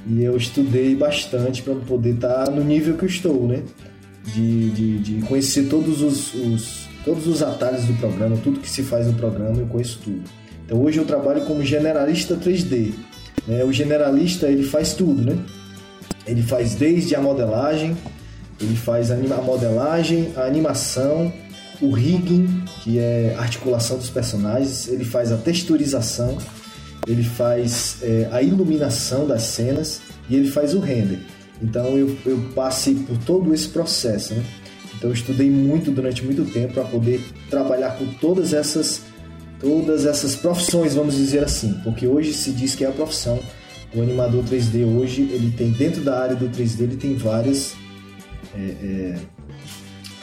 E 0.07 0.23
eu 0.23 0.35
estudei 0.35 0.95
bastante 0.95 1.61
para 1.61 1.75
poder 1.75 2.15
estar 2.15 2.45
tá 2.45 2.51
no 2.51 2.63
nível 2.63 2.97
que 2.97 3.03
eu 3.03 3.09
estou, 3.09 3.47
né? 3.47 3.61
De, 4.25 4.71
de, 4.71 4.99
de 4.99 5.21
conhecer 5.27 5.67
todos 5.67 6.01
os, 6.01 6.33
os 6.33 6.89
todos 7.05 7.27
os 7.27 7.41
atalhos 7.41 7.85
do 7.85 7.93
programa, 7.93 8.37
tudo 8.37 8.59
que 8.59 8.69
se 8.69 8.83
faz 8.83 9.07
no 9.07 9.13
programa, 9.13 9.57
eu 9.57 9.67
conheço 9.67 9.99
tudo. 10.03 10.21
Então 10.65 10.81
hoje 10.81 10.97
eu 10.97 11.05
trabalho 11.05 11.41
como 11.45 11.63
generalista 11.63 12.35
3D. 12.35 12.93
Né? 13.47 13.63
O 13.63 13.71
generalista 13.71 14.47
ele 14.47 14.63
faz 14.63 14.93
tudo, 14.93 15.21
né? 15.23 15.37
Ele 16.25 16.41
faz 16.41 16.75
desde 16.75 17.15
a 17.15 17.21
modelagem, 17.21 17.97
ele 18.59 18.75
faz 18.75 19.11
a 19.11 19.15
modelagem, 19.15 20.31
a 20.35 20.41
animação, 20.41 21.33
o 21.81 21.91
rigging, 21.91 22.60
que 22.83 22.97
é 22.97 23.35
articulação 23.37 23.97
dos 23.97 24.09
personagens, 24.09 24.87
ele 24.87 25.05
faz 25.05 25.31
a 25.31 25.37
texturização, 25.37 26.37
ele 27.07 27.23
faz 27.23 27.97
é, 28.01 28.27
a 28.31 28.41
iluminação 28.41 29.27
das 29.27 29.43
cenas 29.43 30.01
e 30.29 30.35
ele 30.35 30.49
faz 30.49 30.73
o 30.73 30.79
render. 30.79 31.19
Então 31.61 31.97
eu, 31.97 32.17
eu 32.25 32.39
passei 32.55 32.95
por 32.95 33.17
todo 33.19 33.53
esse 33.53 33.67
processo, 33.67 34.33
né? 34.33 34.43
Então 34.95 35.09
eu 35.09 35.13
estudei 35.13 35.49
muito 35.49 35.91
durante 35.91 36.23
muito 36.23 36.43
tempo 36.45 36.73
para 36.73 36.83
poder 36.83 37.23
trabalhar 37.49 37.97
com 37.97 38.05
todas 38.05 38.53
essas 38.53 39.01
todas 39.59 40.07
essas 40.07 40.35
profissões, 40.35 40.95
vamos 40.95 41.15
dizer 41.15 41.43
assim, 41.43 41.79
porque 41.83 42.07
hoje 42.07 42.33
se 42.33 42.51
diz 42.51 42.73
que 42.73 42.83
é 42.83 42.87
a 42.87 42.91
profissão. 42.91 43.39
O 43.93 44.01
animador 44.01 44.43
3D 44.43 44.85
hoje 44.85 45.21
ele 45.21 45.53
tem 45.55 45.69
dentro 45.71 46.01
da 46.01 46.19
área 46.19 46.35
do 46.35 46.49
3D 46.49 46.81
ele 46.81 46.95
tem 46.95 47.15
várias 47.15 47.73
é, 48.55 48.59
é, 48.59 49.15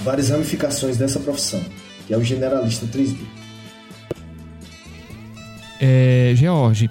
várias 0.00 0.30
ramificações 0.30 0.96
dessa 0.96 1.20
profissão, 1.20 1.62
que 2.08 2.14
é 2.14 2.16
o 2.16 2.24
generalista 2.24 2.86
3D. 2.86 3.18
É, 5.78 6.32
George, 6.34 6.90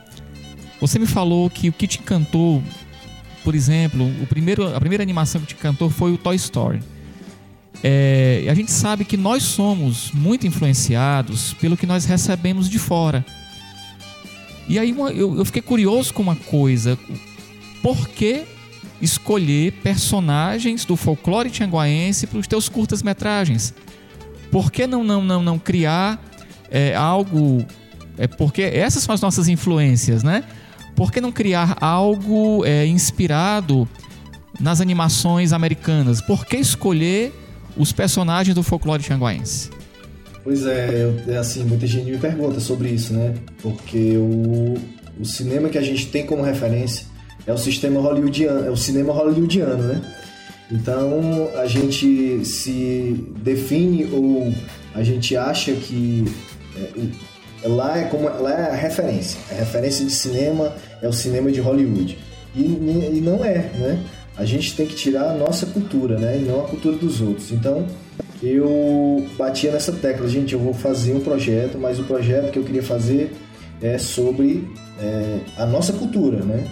você 0.79 0.99
me 0.99 1.07
falou 1.07 1.49
que 1.49 1.69
o 1.69 1.73
que 1.73 1.87
te 1.87 1.99
encantou, 1.99 2.61
por 3.43 3.55
exemplo, 3.55 4.07
o 4.21 4.27
primeiro, 4.27 4.75
a 4.75 4.79
primeira 4.79 5.03
animação 5.03 5.41
que 5.41 5.47
te 5.47 5.55
encantou 5.55 5.89
foi 5.89 6.13
o 6.13 6.19
Toy 6.19 6.35
Story. 6.35 6.81
É, 7.83 8.45
a 8.47 8.53
gente 8.53 8.71
sabe 8.71 9.03
que 9.03 9.17
nós 9.17 9.41
somos 9.41 10.11
muito 10.11 10.45
influenciados 10.45 11.53
pelo 11.55 11.75
que 11.75 11.87
nós 11.87 12.05
recebemos 12.05 12.69
de 12.69 12.77
fora. 12.77 13.25
E 14.69 14.77
aí 14.77 14.95
eu, 15.15 15.35
eu 15.35 15.45
fiquei 15.45 15.63
curioso 15.63 16.13
com 16.13 16.21
uma 16.21 16.35
coisa: 16.35 16.97
por 17.81 18.07
que 18.07 18.43
escolher 19.01 19.71
personagens 19.83 20.85
do 20.85 20.95
folclore 20.95 21.49
tianguaense 21.49 22.27
para 22.27 22.37
os 22.37 22.45
teus 22.45 22.69
curtas-metragens? 22.69 23.73
Por 24.51 24.71
que 24.71 24.87
não, 24.87 25.03
não, 25.03 25.23
não, 25.23 25.43
não 25.43 25.59
criar 25.59 26.21
é, 26.69 26.95
algo. 26.95 27.65
É, 28.17 28.27
porque 28.27 28.61
essas 28.61 29.03
são 29.03 29.13
as 29.13 29.21
nossas 29.21 29.47
influências, 29.47 30.23
né? 30.23 30.43
Por 30.95 31.11
que 31.11 31.21
não 31.21 31.31
criar 31.31 31.77
algo 31.79 32.65
é, 32.65 32.85
inspirado 32.87 33.87
nas 34.59 34.81
animações 34.81 35.53
americanas? 35.53 36.21
Por 36.21 36.45
que 36.45 36.57
escolher 36.57 37.31
os 37.77 37.91
personagens 37.91 38.55
do 38.55 38.63
folclore 38.63 39.03
tianguaense? 39.03 39.69
Pois 40.43 40.65
é, 40.65 41.03
eu, 41.03 41.33
é 41.33 41.37
assim, 41.37 41.63
muita 41.63 41.85
gente 41.85 42.09
me 42.09 42.17
pergunta 42.17 42.59
sobre 42.59 42.89
isso, 42.89 43.13
né? 43.13 43.35
Porque 43.61 43.97
eu, 43.97 44.77
o 45.19 45.25
cinema 45.25 45.69
que 45.69 45.77
a 45.77 45.81
gente 45.81 46.07
tem 46.07 46.25
como 46.25 46.41
referência 46.41 47.05
é 47.45 47.53
o 47.53 47.57
sistema 47.57 47.99
hollywoodiano, 47.99 48.65
é 48.65 48.71
o 48.71 48.77
cinema 48.77 49.13
hollywoodiano, 49.13 49.83
né? 49.83 50.01
Então 50.71 51.49
a 51.55 51.65
gente 51.65 52.43
se 52.45 53.25
define 53.41 54.05
ou 54.11 54.53
a 54.93 55.01
gente 55.01 55.35
acha 55.35 55.71
que 55.73 56.25
é, 56.75 57.67
lá 57.67 57.97
é 57.97 58.03
como 58.05 58.27
lá 58.27 58.51
é 58.51 58.71
a 58.71 58.75
referência, 58.75 59.39
a 59.51 59.55
referência 59.55 60.05
de 60.05 60.11
cinema 60.11 60.75
é 61.01 61.07
o 61.07 61.13
cinema 61.13 61.51
de 61.51 61.61
Hollywood 61.61 62.17
e, 62.55 62.61
e 62.61 63.21
não 63.23 63.43
é, 63.45 63.69
né? 63.75 64.03
A 64.35 64.45
gente 64.45 64.75
tem 64.75 64.85
que 64.85 64.95
tirar 64.95 65.31
a 65.31 65.33
nossa 65.33 65.65
cultura, 65.65 66.19
né? 66.19 66.37
E 66.37 66.41
não 66.41 66.65
a 66.65 66.67
cultura 66.67 66.95
dos 66.97 67.21
outros. 67.21 67.51
Então 67.51 67.87
eu 68.43 69.25
batia 69.37 69.71
nessa 69.71 69.91
tecla, 69.91 70.27
gente, 70.27 70.53
eu 70.53 70.59
vou 70.59 70.73
fazer 70.73 71.13
um 71.13 71.19
projeto, 71.19 71.77
mas 71.79 71.99
o 71.99 72.03
projeto 72.03 72.51
que 72.51 72.59
eu 72.59 72.63
queria 72.63 72.83
fazer 72.83 73.31
é 73.81 73.97
sobre 73.97 74.67
é, 74.99 75.39
a 75.57 75.65
nossa 75.65 75.93
cultura, 75.93 76.43
né? 76.43 76.67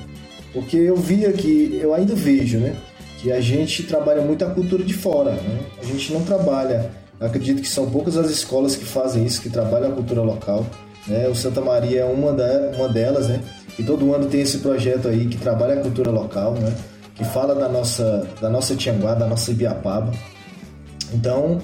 Porque 0.54 0.78
eu 0.78 0.96
via 0.96 1.32
que, 1.32 1.80
eu 1.82 1.94
ainda 1.94 2.16
vejo, 2.16 2.58
né? 2.60 2.76
Que 3.18 3.32
a 3.32 3.40
gente 3.42 3.84
trabalha 3.84 4.22
muito 4.22 4.44
a 4.46 4.50
cultura 4.50 4.84
de 4.84 4.94
fora, 4.94 5.32
né? 5.32 5.60
A 5.82 5.86
gente 5.86 6.14
não 6.14 6.24
trabalha, 6.24 6.92
acredito 7.20 7.62
que 7.62 7.68
são 7.68 7.90
poucas 7.90 8.18
as 8.18 8.30
escolas 8.30 8.76
que 8.76 8.86
fazem 8.86 9.26
isso, 9.26 9.42
que 9.42 9.50
trabalham 9.50 9.92
a 9.92 9.96
cultura 9.96 10.22
local. 10.22 10.66
Né? 11.08 11.28
O 11.28 11.36
Santa 11.36 11.62
Maria 11.62 12.02
é 12.02 12.06
uma, 12.06 12.34
da, 12.34 12.72
uma 12.76 12.90
delas, 12.90 13.28
né? 13.28 13.42
E 13.78 13.84
todo 13.84 14.14
ano 14.14 14.28
tem 14.28 14.42
esse 14.42 14.60
projeto 14.60 15.08
aí 15.08 15.28
que 15.28 15.38
trabalha 15.38 15.76
a 15.76 15.82
cultura 15.82 16.12
local, 16.12 16.54
né? 16.54 16.74
Que 17.16 17.24
fala 17.24 17.56
da 17.56 17.70
nossa, 17.70 18.28
da 18.42 18.50
nossa 18.50 18.76
Tianguá, 18.76 19.14
da 19.14 19.28
nossa 19.28 19.52
Ibiapaba. 19.52 20.12
Então, 21.14 21.60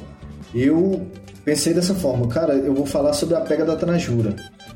eu 0.54 1.08
pensei 1.44 1.74
dessa 1.74 1.94
forma, 1.94 2.28
cara, 2.28 2.54
eu 2.54 2.74
vou 2.74 2.86
falar 2.86 3.14
sobre 3.14 3.36
a 3.36 3.42
pega 3.42 3.66
da 3.66 3.76
Tanajura. 3.76 4.36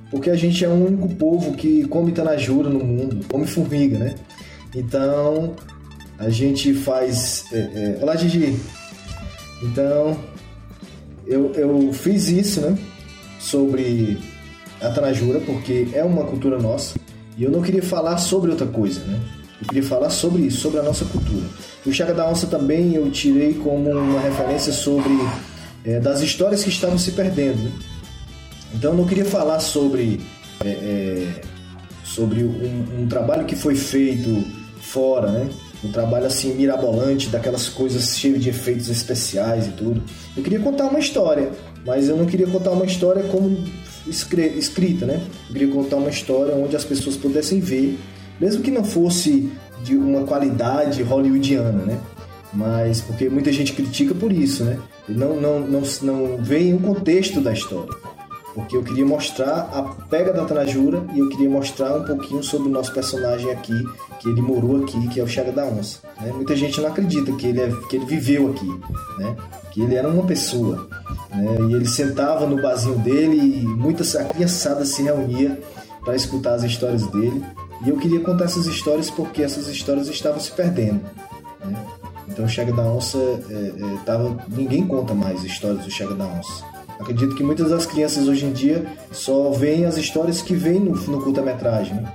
Porque 0.10 0.29
a 0.29 0.36
gente 0.36 0.63
é 0.63 0.67
o 0.67 0.74
único 0.74 1.10
povo 1.15 1.53
que 1.53 1.86
come 1.88 2.12
Tanajura 2.12 2.70
no 2.70 2.84
mundo, 2.84 3.25
come 3.29 3.46
formiga, 3.46 3.98
né? 3.98 4.15
Então, 4.74 5.55
a 6.17 6.29
gente 6.29 6.74
faz. 6.74 7.45
É, 7.51 7.57
é... 7.57 8.00
Olá, 8.01 8.15
Gigi! 8.15 8.57
Então, 9.63 10.17
eu, 11.25 11.51
eu 11.53 11.93
fiz 11.93 12.27
isso, 12.27 12.62
né? 12.62 12.77
Sobre 13.39 14.17
a 14.81 14.89
Tanajura, 14.89 15.39
porque 15.39 15.88
é 15.93 16.03
uma 16.03 16.24
cultura 16.24 16.57
nossa. 16.60 16.95
E 17.38 17.43
eu 17.43 17.51
não 17.51 17.62
queria 17.62 17.84
falar 17.84 18.17
sobre 18.17 18.51
outra 18.51 18.67
coisa, 18.67 19.01
né? 19.01 19.19
Eu 19.62 19.67
queria 19.67 19.84
falar 19.84 20.10
sobre 20.10 20.43
isso, 20.43 20.60
sobre 20.60 20.79
a 20.79 20.84
nossa 20.84 21.05
cultura. 21.05 21.45
O 21.86 21.91
Chaga 21.91 22.13
da 22.13 22.29
Onça 22.29 22.48
também 22.48 22.93
eu 22.93 23.10
tirei 23.10 23.53
como 23.53 23.89
uma 23.89 24.19
referência 24.19 24.74
sobre 24.74 25.12
é, 25.84 26.00
das 26.00 26.22
histórias 26.22 26.63
que 26.63 26.69
estavam 26.69 26.98
se 26.98 27.12
perdendo. 27.12 27.63
Né? 27.63 27.72
Então 28.74 28.91
eu 28.91 28.98
não 28.98 29.05
queria 29.05 29.25
falar 29.25 29.60
sobre, 29.60 30.19
é, 30.63 30.67
é, 30.67 31.41
sobre 32.03 32.43
um, 32.43 33.01
um, 33.01 33.07
trabalho 33.07 33.45
que 33.45 33.55
foi 33.55 33.75
feito 33.75 34.43
fora, 34.81 35.31
né? 35.31 35.50
Um 35.86 35.92
trabalho 35.92 36.25
assim 36.25 36.54
mirabolante, 36.54 37.30
daquelas 37.30 37.70
coisas 37.70 38.18
cheias 38.18 38.42
de 38.42 38.50
efeitos 38.50 38.89
especiais 38.89 39.68
e 39.68 39.72
tudo. 39.72 40.01
Eu 40.36 40.44
queria 40.44 40.60
contar 40.60 40.86
uma 40.86 41.00
história, 41.00 41.51
mas 41.86 42.10
eu 42.10 42.18
não 42.18 42.25
queria 42.25 42.48
contar 42.48 42.72
uma 42.72 42.86
história 42.86 43.24
como 43.24 43.58
escrita, 44.08 45.06
né? 45.06 45.22
Eu 45.48 45.54
queria 45.54 45.74
contar 45.74 45.98
uma 45.98 46.10
história 46.10 46.56
onde 46.56 46.75
as 46.75 46.84
pessoas 46.84 47.15
pudessem 47.15 47.60
ver 47.60 47.98
mesmo 48.39 48.62
que 48.62 48.72
não 48.72 48.84
fosse 48.84 49.51
de 49.84 49.96
uma 49.96 50.24
qualidade 50.24 51.01
hollywoodiana, 51.04 51.84
né? 51.84 52.00
Mas 52.54 53.01
porque 53.01 53.30
muita 53.30 53.51
gente 53.51 53.74
critica 53.74 54.13
por 54.13 54.32
isso, 54.32 54.63
né? 54.63 54.80
Não, 55.08 55.39
não, 55.39 55.60
não, 55.60 55.82
não 56.01 56.38
vem 56.38 56.74
o 56.74 56.80
contexto 56.80 57.42
da 57.42 57.51
história. 57.54 57.94
Porque 58.56 58.78
eu 58.78 58.82
queria 58.82 59.06
mostrar 59.06 59.70
a 59.74 59.84
pega 60.10 60.32
da 60.32 60.46
Tanajura 60.46 61.04
e 61.14 61.20
eu 61.20 61.28
queria 61.28 61.50
mostrar 61.50 61.94
um 61.98 62.06
pouquinho 62.06 62.42
sobre 62.42 62.70
o 62.70 62.72
nosso 62.72 62.94
personagem 62.94 63.52
aqui, 63.52 63.74
que 64.18 64.30
ele 64.30 64.42
morou 64.42 64.82
aqui, 64.82 65.10
que 65.10 65.20
é 65.20 65.24
o 65.24 65.28
Chaga 65.28 65.52
da 65.52 65.66
Onça. 65.66 66.00
Né? 66.22 66.32
Muita 66.34 66.56
gente 66.56 66.80
não 66.80 66.88
acredita 66.88 67.34
que 67.34 67.48
ele, 67.48 67.60
é, 67.60 67.70
que 67.90 67.98
ele 67.98 68.06
viveu 68.06 68.50
aqui, 68.52 68.68
né? 69.18 69.36
Que 69.72 69.82
ele 69.82 69.96
era 69.96 70.08
uma 70.08 70.24
pessoa. 70.24 70.88
Né? 71.32 71.58
E 71.70 71.74
ele 71.74 71.86
sentava 71.86 72.48
no 72.48 72.62
barzinho 72.62 72.98
dele 73.00 73.36
e 73.36 73.68
muita 73.68 74.06
a 74.18 74.24
criançada 74.24 74.86
se 74.86 75.04
reunia 75.04 75.62
para 76.06 76.16
escutar 76.16 76.54
as 76.54 76.64
histórias 76.64 77.06
dele. 77.08 77.44
E 77.86 77.90
eu 77.90 77.98
queria 77.98 78.22
contar 78.22 78.46
essas 78.46 78.68
histórias 78.68 79.10
porque 79.10 79.44
essas 79.44 79.68
histórias 79.68 80.08
estavam 80.08 80.40
se 80.40 80.52
perdendo. 80.54 81.02
Né? 81.66 81.86
Então, 82.30 82.46
o 82.46 82.50
Chega 82.50 82.72
da 82.72 82.84
Onça, 82.84 83.18
é, 83.18 83.54
é, 83.54 83.98
tava, 84.06 84.38
ninguém 84.48 84.88
conta 84.88 85.14
mais 85.14 85.44
histórias 85.44 85.84
do 85.84 85.92
Chega 85.92 86.14
da 86.16 86.26
Onça. 86.26 86.75
Acredito 87.00 87.36
que 87.36 87.44
muitas 87.44 87.70
das 87.70 87.86
crianças 87.86 88.28
hoje 88.28 88.46
em 88.46 88.52
dia 88.52 88.86
só 89.12 89.52
veem 89.52 89.86
as 89.86 89.98
histórias 89.98 90.42
que 90.42 90.56
vêm 90.56 90.80
no, 90.80 90.96
no 90.96 91.22
curta-metragem. 91.22 91.96
Né? 91.96 92.14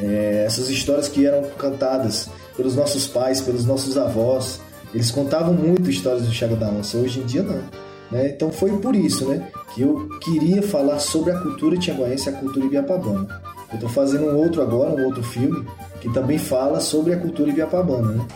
É, 0.00 0.44
essas 0.46 0.68
histórias 0.70 1.08
que 1.08 1.26
eram 1.26 1.48
cantadas 1.58 2.28
pelos 2.56 2.74
nossos 2.74 3.06
pais, 3.06 3.40
pelos 3.40 3.64
nossos 3.64 3.96
avós, 3.96 4.60
eles 4.94 5.10
contavam 5.10 5.52
muito 5.52 5.90
histórias 5.90 6.22
do 6.22 6.32
Chega 6.32 6.56
da 6.56 6.68
Onça. 6.68 6.96
Hoje 6.96 7.20
em 7.20 7.26
dia, 7.26 7.42
não. 7.42 7.62
Né? 8.10 8.28
Então, 8.28 8.50
foi 8.50 8.70
por 8.78 8.94
isso 8.94 9.26
né, 9.26 9.50
que 9.74 9.82
eu 9.82 10.08
queria 10.20 10.62
falar 10.62 10.98
sobre 10.98 11.32
a 11.32 11.40
cultura 11.40 11.76
tianguaense 11.76 12.28
e 12.28 12.32
a 12.32 12.36
cultura 12.36 12.64
ibiapabana. 12.64 13.42
Eu 13.70 13.74
estou 13.74 13.88
fazendo 13.88 14.26
um 14.26 14.38
outro 14.38 14.62
agora, 14.62 14.94
um 14.94 15.04
outro 15.04 15.22
filme, 15.22 15.66
que 16.00 16.12
também 16.12 16.38
fala 16.38 16.80
sobre 16.80 17.12
a 17.12 17.16
cultura 17.16 17.50
ibiapabana, 17.50 18.12
né? 18.12 18.26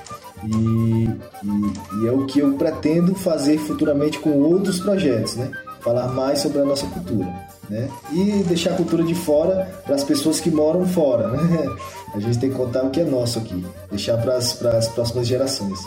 E, 0.44 1.08
e, 1.42 2.02
e, 2.02 2.06
é 2.06 2.12
o 2.12 2.24
que 2.26 2.38
eu 2.38 2.54
pretendo 2.54 3.14
fazer 3.14 3.58
futuramente 3.58 4.18
com 4.18 4.30
outros 4.30 4.78
projetos, 4.78 5.36
né? 5.36 5.50
Falar 5.80 6.08
mais 6.08 6.40
sobre 6.40 6.60
a 6.60 6.64
nossa 6.64 6.86
cultura, 6.86 7.26
né? 7.68 7.88
E 8.12 8.44
deixar 8.44 8.70
a 8.70 8.76
cultura 8.76 9.02
de 9.02 9.14
fora 9.14 9.68
para 9.84 9.94
as 9.94 10.04
pessoas 10.04 10.38
que 10.38 10.50
moram 10.50 10.86
fora, 10.86 11.28
né? 11.28 11.66
A 12.14 12.20
gente 12.20 12.38
tem 12.38 12.50
que 12.50 12.56
contar 12.56 12.84
o 12.84 12.90
que 12.90 13.00
é 13.00 13.04
nosso 13.04 13.38
aqui, 13.38 13.64
deixar 13.90 14.16
para 14.16 14.36
as 14.36 14.88
próximas 14.88 15.26
gerações. 15.26 15.78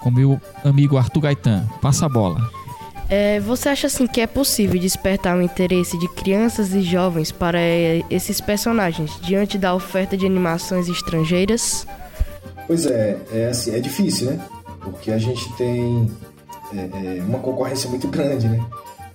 Com 0.00 0.10
meu 0.10 0.40
amigo 0.64 0.96
Arthur 0.96 1.20
Gaetan, 1.20 1.64
passa 1.80 2.06
a 2.06 2.08
bola. 2.08 2.50
É, 3.08 3.38
você 3.38 3.68
acha 3.68 3.86
assim 3.86 4.06
que 4.06 4.20
é 4.20 4.26
possível 4.26 4.80
despertar 4.80 5.36
o 5.36 5.42
interesse 5.42 5.96
de 5.98 6.08
crianças 6.08 6.74
e 6.74 6.82
jovens 6.82 7.30
para 7.30 7.60
é, 7.60 8.02
esses 8.10 8.40
personagens 8.40 9.20
diante 9.20 9.56
da 9.56 9.74
oferta 9.74 10.16
de 10.16 10.26
animações 10.26 10.88
estrangeiras? 10.88 11.86
Pois 12.66 12.86
é, 12.86 13.18
é 13.32 13.46
assim, 13.46 13.74
é 13.74 13.78
difícil, 13.78 14.30
né? 14.30 14.40
Porque 14.80 15.10
a 15.12 15.18
gente 15.18 15.52
tem 15.54 16.10
é, 16.72 17.18
é, 17.18 17.22
uma 17.22 17.38
concorrência 17.38 17.88
muito 17.88 18.08
grande, 18.08 18.48
né? 18.48 18.64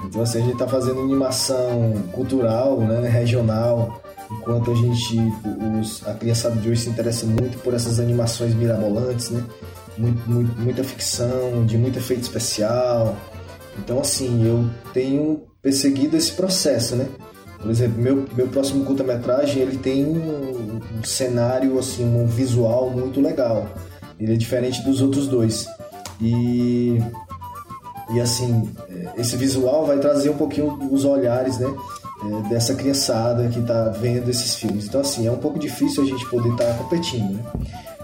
Então 0.05 0.21
assim, 0.21 0.39
a 0.39 0.41
gente 0.41 0.53
está 0.53 0.67
fazendo 0.67 1.01
animação 1.01 1.93
cultural, 2.11 2.79
né, 2.79 3.07
regional, 3.07 4.01
enquanto 4.31 4.71
a 4.71 4.75
gente, 4.75 5.17
os, 5.79 6.07
a 6.07 6.13
criançada 6.13 6.55
de 6.55 6.69
hoje 6.69 6.81
se 6.81 6.89
interessa 6.89 7.25
muito 7.25 7.59
por 7.59 7.73
essas 7.73 7.99
animações 7.99 8.53
mirabolantes, 8.53 9.29
né? 9.29 9.43
Muito, 9.97 10.29
muito, 10.29 10.59
muita 10.59 10.83
ficção, 10.83 11.65
de 11.65 11.77
muito 11.77 11.99
efeito 11.99 12.23
especial, 12.23 13.15
então, 13.77 13.99
assim, 13.99 14.45
eu 14.45 14.69
tenho 14.93 15.43
perseguido 15.61 16.17
esse 16.17 16.31
processo, 16.33 16.95
né? 16.95 17.07
Por 17.61 17.69
exemplo, 17.69 18.01
meu, 18.01 18.25
meu 18.35 18.47
próximo 18.47 18.83
curta-metragem, 18.83 19.61
ele 19.61 19.77
tem 19.77 20.05
um, 20.05 20.79
um, 20.97 21.03
cenário, 21.03 21.77
assim, 21.77 22.03
um 22.03 22.25
visual 22.25 22.89
muito 22.89 23.21
legal. 23.21 23.67
Ele 24.19 24.33
é 24.33 24.35
diferente 24.35 24.81
dos 24.83 25.01
outros 25.01 25.27
dois. 25.27 25.67
E, 26.19 26.99
e 28.13 28.19
assim, 28.19 28.69
esse 29.17 29.35
visual 29.35 29.85
vai 29.85 29.99
trazer 29.99 30.29
um 30.29 30.37
pouquinho 30.37 30.77
os 30.91 31.05
olhares, 31.05 31.57
né? 31.59 31.71
É, 32.23 32.49
dessa 32.49 32.75
criançada 32.75 33.47
que 33.47 33.59
está 33.59 33.89
vendo 33.89 34.29
esses 34.29 34.55
filmes. 34.55 34.85
Então, 34.85 35.01
assim, 35.01 35.25
é 35.25 35.31
um 35.31 35.37
pouco 35.37 35.57
difícil 35.57 36.03
a 36.03 36.05
gente 36.05 36.27
poder 36.29 36.49
estar 36.49 36.65
tá 36.65 36.73
competindo, 36.75 37.33
né? 37.33 37.43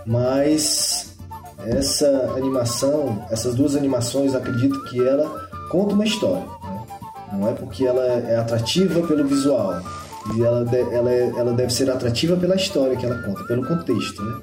Mas 0.06 1.16
essa 1.66 2.34
animação, 2.36 3.26
essas 3.30 3.56
duas 3.56 3.76
animações, 3.76 4.34
acredito 4.34 4.84
que 4.86 5.06
ela 5.06 5.48
conta 5.70 5.94
uma 5.94 6.06
história. 6.06 6.57
Não 7.38 7.48
é 7.48 7.54
porque 7.54 7.86
ela 7.86 8.04
é 8.04 8.38
atrativa 8.38 9.06
pelo 9.06 9.28
visual. 9.28 9.80
E 10.36 10.42
ela, 10.42 10.66
ela, 10.92 11.12
é, 11.12 11.30
ela 11.38 11.54
deve 11.54 11.72
ser 11.72 11.90
atrativa 11.90 12.36
pela 12.36 12.56
história 12.56 12.98
que 12.98 13.06
ela 13.06 13.22
conta, 13.22 13.44
pelo 13.44 13.66
contexto, 13.66 14.22
né? 14.24 14.42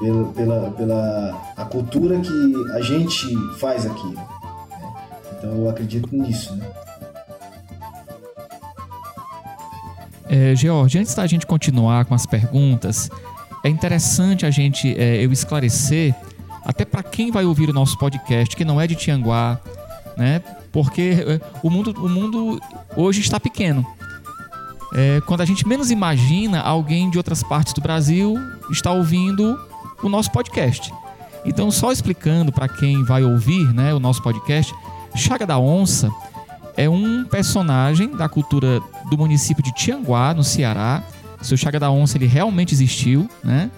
Pela, 0.00 0.24
pela, 0.32 0.70
pela 0.72 1.52
a 1.56 1.64
cultura 1.64 2.20
que 2.20 2.72
a 2.72 2.80
gente 2.80 3.36
faz 3.58 3.86
aqui. 3.86 4.08
Né? 4.08 4.28
Então 5.38 5.50
eu 5.56 5.70
acredito 5.70 6.08
nisso, 6.12 6.54
né? 6.56 6.66
É, 10.28 10.54
George, 10.54 10.98
antes 10.98 11.14
da 11.14 11.26
gente 11.26 11.46
continuar 11.46 12.04
com 12.04 12.14
as 12.14 12.26
perguntas, 12.26 13.08
é 13.64 13.68
interessante 13.68 14.44
a 14.44 14.50
gente 14.50 14.94
é, 15.00 15.24
eu 15.24 15.32
esclarecer, 15.32 16.14
até 16.64 16.84
para 16.84 17.02
quem 17.02 17.30
vai 17.30 17.46
ouvir 17.46 17.70
o 17.70 17.72
nosso 17.72 17.96
podcast, 17.98 18.54
que 18.54 18.64
não 18.64 18.78
é 18.78 18.86
de 18.86 18.94
Tianguá, 18.94 19.58
né? 20.16 20.42
Porque 20.72 21.24
é, 21.26 21.40
o 21.62 21.70
mundo, 21.70 21.94
o 21.98 22.08
mundo 22.08 22.60
hoje 22.96 23.20
está 23.20 23.38
pequeno. 23.40 23.86
É, 24.94 25.20
quando 25.26 25.42
a 25.42 25.44
gente 25.44 25.66
menos 25.66 25.90
imagina, 25.90 26.60
alguém 26.60 27.10
de 27.10 27.18
outras 27.18 27.42
partes 27.42 27.72
do 27.72 27.80
Brasil 27.80 28.36
está 28.70 28.90
ouvindo 28.90 29.58
o 30.02 30.08
nosso 30.08 30.30
podcast. 30.30 30.92
Então, 31.44 31.70
só 31.70 31.92
explicando 31.92 32.52
para 32.52 32.68
quem 32.68 33.04
vai 33.04 33.22
ouvir 33.22 33.72
né, 33.72 33.92
o 33.94 34.00
nosso 34.00 34.22
podcast, 34.22 34.74
Chaga 35.14 35.46
da 35.46 35.58
Onça 35.58 36.10
é 36.76 36.88
um 36.88 37.24
personagem 37.24 38.14
da 38.14 38.28
cultura 38.28 38.80
do 39.10 39.18
município 39.18 39.62
de 39.62 39.74
Tianguá, 39.74 40.32
no 40.32 40.44
Ceará. 40.44 41.02
Seu 41.42 41.56
Chaga 41.56 41.80
da 41.80 41.90
Onça 41.90 42.16
ele 42.16 42.26
realmente 42.26 42.74
existiu, 42.74 43.28
né? 43.42 43.70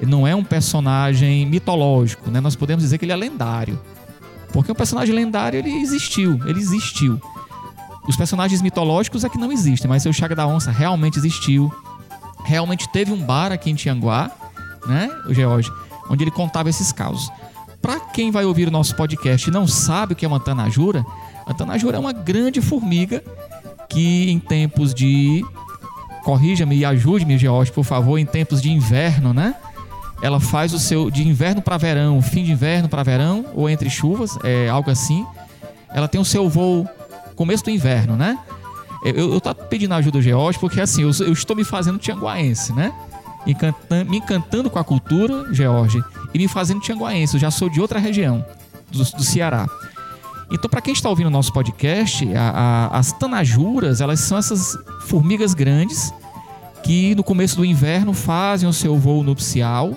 Ele 0.00 0.10
não 0.10 0.26
é 0.26 0.34
um 0.34 0.44
personagem 0.44 1.46
mitológico, 1.46 2.30
né? 2.30 2.40
Nós 2.40 2.56
podemos 2.56 2.82
dizer 2.82 2.98
que 2.98 3.04
ele 3.04 3.12
é 3.12 3.16
lendário. 3.16 3.78
Porque 4.56 4.72
um 4.72 4.74
personagem 4.74 5.14
lendário 5.14 5.58
ele 5.58 5.68
existiu, 5.82 6.40
ele 6.46 6.58
existiu. 6.58 7.20
Os 8.08 8.16
personagens 8.16 8.62
mitológicos 8.62 9.22
é 9.22 9.28
que 9.28 9.36
não 9.36 9.52
existem, 9.52 9.86
mas 9.86 10.02
seu 10.02 10.14
Chaga 10.14 10.34
da 10.34 10.46
Onça 10.46 10.70
realmente 10.70 11.18
existiu. 11.18 11.70
Realmente 12.42 12.88
teve 12.88 13.12
um 13.12 13.22
bar 13.22 13.52
aqui 13.52 13.70
em 13.70 13.74
Tianguá, 13.74 14.30
né, 14.86 15.10
o 15.28 15.34
George, 15.34 15.70
onde 16.08 16.24
ele 16.24 16.30
contava 16.30 16.70
esses 16.70 16.90
casos. 16.90 17.30
Para 17.82 18.00
quem 18.00 18.30
vai 18.30 18.46
ouvir 18.46 18.66
o 18.66 18.70
nosso 18.70 18.96
podcast 18.96 19.46
e 19.46 19.52
não 19.52 19.66
sabe 19.66 20.14
o 20.14 20.16
que 20.16 20.24
é 20.24 20.28
uma 20.28 20.40
tanajura, 20.40 21.04
a 21.44 21.52
tanajura 21.52 21.98
é 21.98 22.00
uma 22.00 22.14
grande 22.14 22.62
formiga 22.62 23.22
que 23.90 24.30
em 24.30 24.38
tempos 24.38 24.94
de 24.94 25.44
corrija-me 26.24 26.78
e 26.78 26.84
ajude-me, 26.86 27.36
George, 27.36 27.70
por 27.70 27.84
favor, 27.84 28.16
em 28.16 28.24
tempos 28.24 28.62
de 28.62 28.72
inverno, 28.72 29.34
né? 29.34 29.54
Ela 30.22 30.40
faz 30.40 30.72
o 30.72 30.78
seu 30.78 31.10
de 31.10 31.26
inverno 31.26 31.60
para 31.60 31.76
verão, 31.76 32.20
fim 32.22 32.42
de 32.42 32.52
inverno 32.52 32.88
para 32.88 33.02
verão 33.02 33.44
ou 33.54 33.68
entre 33.68 33.90
chuvas, 33.90 34.38
é 34.42 34.68
algo 34.68 34.90
assim. 34.90 35.26
Ela 35.92 36.08
tem 36.08 36.20
o 36.20 36.24
seu 36.24 36.48
voo 36.48 36.88
começo 37.34 37.64
do 37.64 37.70
inverno, 37.70 38.16
né? 38.16 38.38
Eu, 39.04 39.34
eu 39.34 39.40
tô 39.40 39.54
pedindo 39.54 39.94
ajuda 39.94 40.18
do 40.18 40.22
George 40.22 40.58
porque 40.58 40.80
assim, 40.80 41.02
eu, 41.02 41.10
eu 41.20 41.32
estou 41.32 41.54
me 41.54 41.64
fazendo 41.64 41.98
tianguaense, 41.98 42.72
né? 42.72 42.92
Me 44.08 44.16
encantando 44.16 44.68
com 44.68 44.78
a 44.78 44.84
cultura, 44.84 45.52
George, 45.52 46.02
e 46.34 46.38
me 46.38 46.48
fazendo 46.48 46.80
tianguaense. 46.80 47.34
Eu 47.34 47.40
já 47.40 47.50
sou 47.50 47.68
de 47.68 47.80
outra 47.80 48.00
região, 48.00 48.44
do, 48.90 48.98
do 48.98 49.22
Ceará. 49.22 49.66
Então, 50.50 50.70
para 50.70 50.80
quem 50.80 50.92
está 50.92 51.08
ouvindo 51.08 51.26
o 51.26 51.30
nosso 51.30 51.52
podcast, 51.52 52.26
a, 52.34 52.50
a, 52.50 52.98
as 52.98 53.12
tanajuras, 53.12 54.00
elas 54.00 54.20
são 54.20 54.38
essas 54.38 54.76
formigas 55.02 55.54
grandes 55.54 56.12
que 56.86 57.16
no 57.16 57.24
começo 57.24 57.56
do 57.56 57.64
inverno 57.64 58.12
fazem 58.12 58.68
o 58.68 58.72
seu 58.72 58.96
voo 58.96 59.24
nupcial 59.24 59.92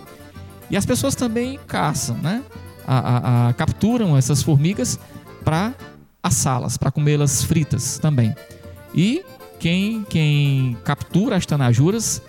e 0.71 0.75
as 0.75 0.87
pessoas 0.87 1.13
também 1.13 1.59
caçam, 1.67 2.17
né? 2.17 2.41
A, 2.87 3.53
capturam 3.55 4.17
essas 4.17 4.41
formigas 4.41 4.99
para 5.45 5.75
assá-las, 6.23 6.77
para 6.77 6.89
comê-las 6.89 7.43
fritas 7.43 7.99
também. 7.99 8.33
E 8.95 9.23
quem, 9.59 10.03
quem 10.09 10.75
captura 10.83 11.35
as 11.35 11.45
tanajuras 11.45 12.23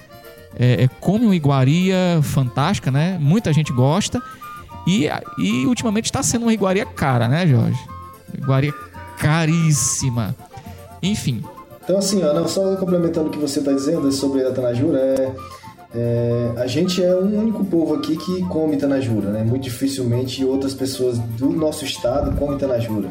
é, 0.54 0.84
é, 0.84 0.88
come 1.00 1.24
uma 1.24 1.34
iguaria 1.34 2.20
fantástica, 2.22 2.90
né? 2.90 3.16
Muita 3.18 3.54
gente 3.54 3.72
gosta. 3.72 4.20
E, 4.86 5.06
e 5.38 5.64
ultimamente 5.64 6.04
está 6.04 6.22
sendo 6.22 6.42
uma 6.42 6.52
iguaria 6.52 6.84
cara, 6.84 7.26
né, 7.28 7.46
Jorge? 7.46 7.80
Iguaria 8.36 8.74
caríssima. 9.16 10.36
Enfim. 11.02 11.42
Então, 11.82 11.98
assim, 11.98 12.20
não, 12.20 12.46
só 12.46 12.76
complementando 12.76 13.28
o 13.28 13.30
que 13.30 13.38
você 13.38 13.58
está 13.58 13.72
dizendo 13.72 14.10
sobre 14.12 14.44
a 14.44 14.50
tanajura, 14.52 14.98
é, 14.98 15.32
é, 15.94 16.52
a 16.56 16.66
gente 16.66 17.02
é 17.02 17.14
um 17.14 17.40
único 17.40 17.64
povo 17.64 17.94
aqui 17.94 18.16
que 18.16 18.44
come 18.46 18.76
tanajura, 18.76 19.30
né? 19.30 19.42
Muito 19.42 19.64
dificilmente 19.64 20.44
outras 20.44 20.74
pessoas 20.74 21.18
do 21.18 21.50
nosso 21.50 21.84
estado 21.84 22.36
comem 22.38 22.58
tanajura. 22.58 23.10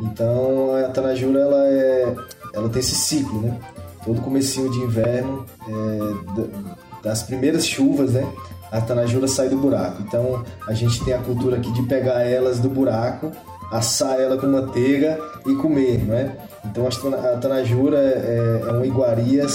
Então, 0.00 0.74
a 0.76 0.88
tanajura, 0.88 1.40
ela, 1.40 1.68
é, 1.68 2.14
ela 2.54 2.68
tem 2.68 2.80
esse 2.80 2.94
ciclo, 2.94 3.40
né? 3.40 3.58
Todo 4.04 4.20
comecinho 4.20 4.70
de 4.70 4.78
inverno, 4.78 5.46
é, 5.68 7.02
das 7.02 7.22
primeiras 7.22 7.66
chuvas, 7.66 8.12
né? 8.12 8.26
A 8.70 8.80
tanajura 8.80 9.28
sai 9.28 9.48
do 9.48 9.56
buraco. 9.56 10.02
Então, 10.02 10.42
a 10.66 10.72
gente 10.72 11.04
tem 11.04 11.14
a 11.14 11.18
cultura 11.18 11.56
aqui 11.56 11.70
de 11.72 11.82
pegar 11.84 12.22
elas 12.22 12.58
do 12.58 12.68
buraco 12.68 13.30
assar 13.72 14.20
ela 14.20 14.36
com 14.36 14.46
manteiga 14.46 15.18
e 15.46 15.54
comer, 15.54 16.06
não 16.06 16.14
é? 16.14 16.36
Então 16.64 16.86
a 16.86 17.36
tanajura 17.38 17.98
é, 17.98 18.62
é 18.62 18.70
uma 18.70 18.86
iguaria 18.86 19.46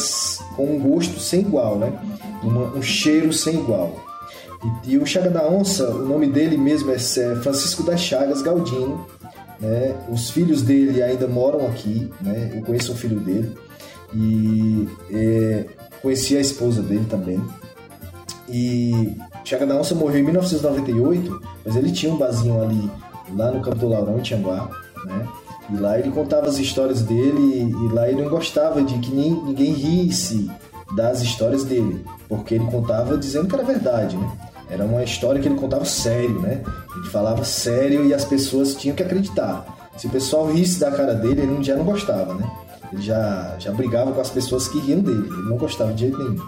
com 0.56 0.66
um 0.66 0.80
gosto 0.80 1.20
sem 1.20 1.42
igual, 1.42 1.78
né? 1.78 1.94
Uma, 2.44 2.66
um 2.76 2.82
cheiro 2.82 3.32
sem 3.32 3.56
igual. 3.56 3.96
E, 4.86 4.94
e, 4.94 4.98
o 4.98 5.06
Chaga 5.06 5.30
da 5.30 5.48
Onça, 5.48 5.90
o 5.90 6.05
nome 6.05 6.27
dele 6.27 6.58
mesmo 6.58 6.92
é 6.92 6.98
Francisco 6.98 7.84
das 7.84 8.01
Chagas 8.01 8.42
Galdino. 8.42 9.08
Né? 9.60 9.96
Os 10.10 10.29
filhos 10.29 10.62
dele 10.62 11.01
ainda 11.01 11.27
moram 11.27 11.66
aqui, 11.68 12.12
né? 12.22 12.51
Eu 12.55 12.62
conheço 12.64 12.92
um 12.92 12.96
filho 12.96 13.20
dele 13.20 13.55
e 14.14 14.88
é, 15.12 15.66
conheci 16.01 16.38
a 16.38 16.42
esposa 16.42 16.81
dele 16.81 17.05
também. 17.10 17.42
E 18.50 19.16
Chaga 19.44 19.66
da 19.66 19.75
Onça 19.75 19.96
morreu 19.96 20.20
em 20.20 20.24
1998, 20.24 21.42
mas 21.66 21.75
ele 21.75 21.92
tinha 21.92 22.12
um 22.14 22.18
barzinho 22.18 22.62
ali 22.62 22.92
lá 23.36 23.51
no 23.51 23.62
Campo 23.62 23.77
do 23.77 23.90
Laurão, 23.90 24.20
em 24.20 24.22
Tianguá, 24.22 24.70
né? 25.05 25.27
E 25.70 25.77
lá 25.77 26.00
ele 26.00 26.12
contava 26.12 26.48
as 26.48 26.58
histórias 26.58 27.01
dele 27.01 27.75
e 27.77 27.94
lá 27.94 28.08
ele 28.08 28.22
não 28.22 28.30
gostava 28.30 28.82
de 28.82 28.98
que 29.00 29.14
ninguém 29.14 29.74
risse 29.74 30.50
das 30.96 31.22
histórias 31.22 31.64
dele, 31.64 32.06
porque 32.30 32.56
ele 32.56 32.66
contava 32.66 33.18
dizendo 33.18 33.48
que 33.48 33.56
era 33.56 33.64
verdade, 33.64 34.16
né? 34.16 34.32
Era 34.70 34.86
uma 34.86 35.03
história 35.03 35.42
que 35.42 35.48
ele 35.48 35.56
contava 35.56 35.86
sério, 35.86 36.40
né? 36.40 36.62
Ele 36.96 37.08
falava 37.10 37.44
sério 37.44 38.06
e 38.06 38.14
as 38.14 38.24
pessoas 38.24 38.75
tinham 38.75 38.96
que 38.96 39.03
acreditar. 39.03 39.90
Se 39.98 40.08
o 40.08 40.10
pessoal 40.10 40.51
risse 40.51 40.80
da 40.80 40.92
cara 40.92 41.14
dele, 41.14 41.42
ele 41.42 41.64
já 41.64 41.75
não 41.75 41.84
gostava, 41.84 42.34
né? 42.34 42.50
Ele 42.92 43.01
já, 43.01 43.56
já 43.60 43.72
brigava 43.72 44.12
com 44.12 44.22
as 44.22 44.30
pessoas 44.30 44.68
que 44.68 44.80
riam 44.80 45.00
dele, 45.00 45.27
ele 45.27 45.50
não 45.50 45.58
gostava 45.58 45.94
de 45.94 46.01
jeito 46.01 46.18
nenhum. 46.18 46.42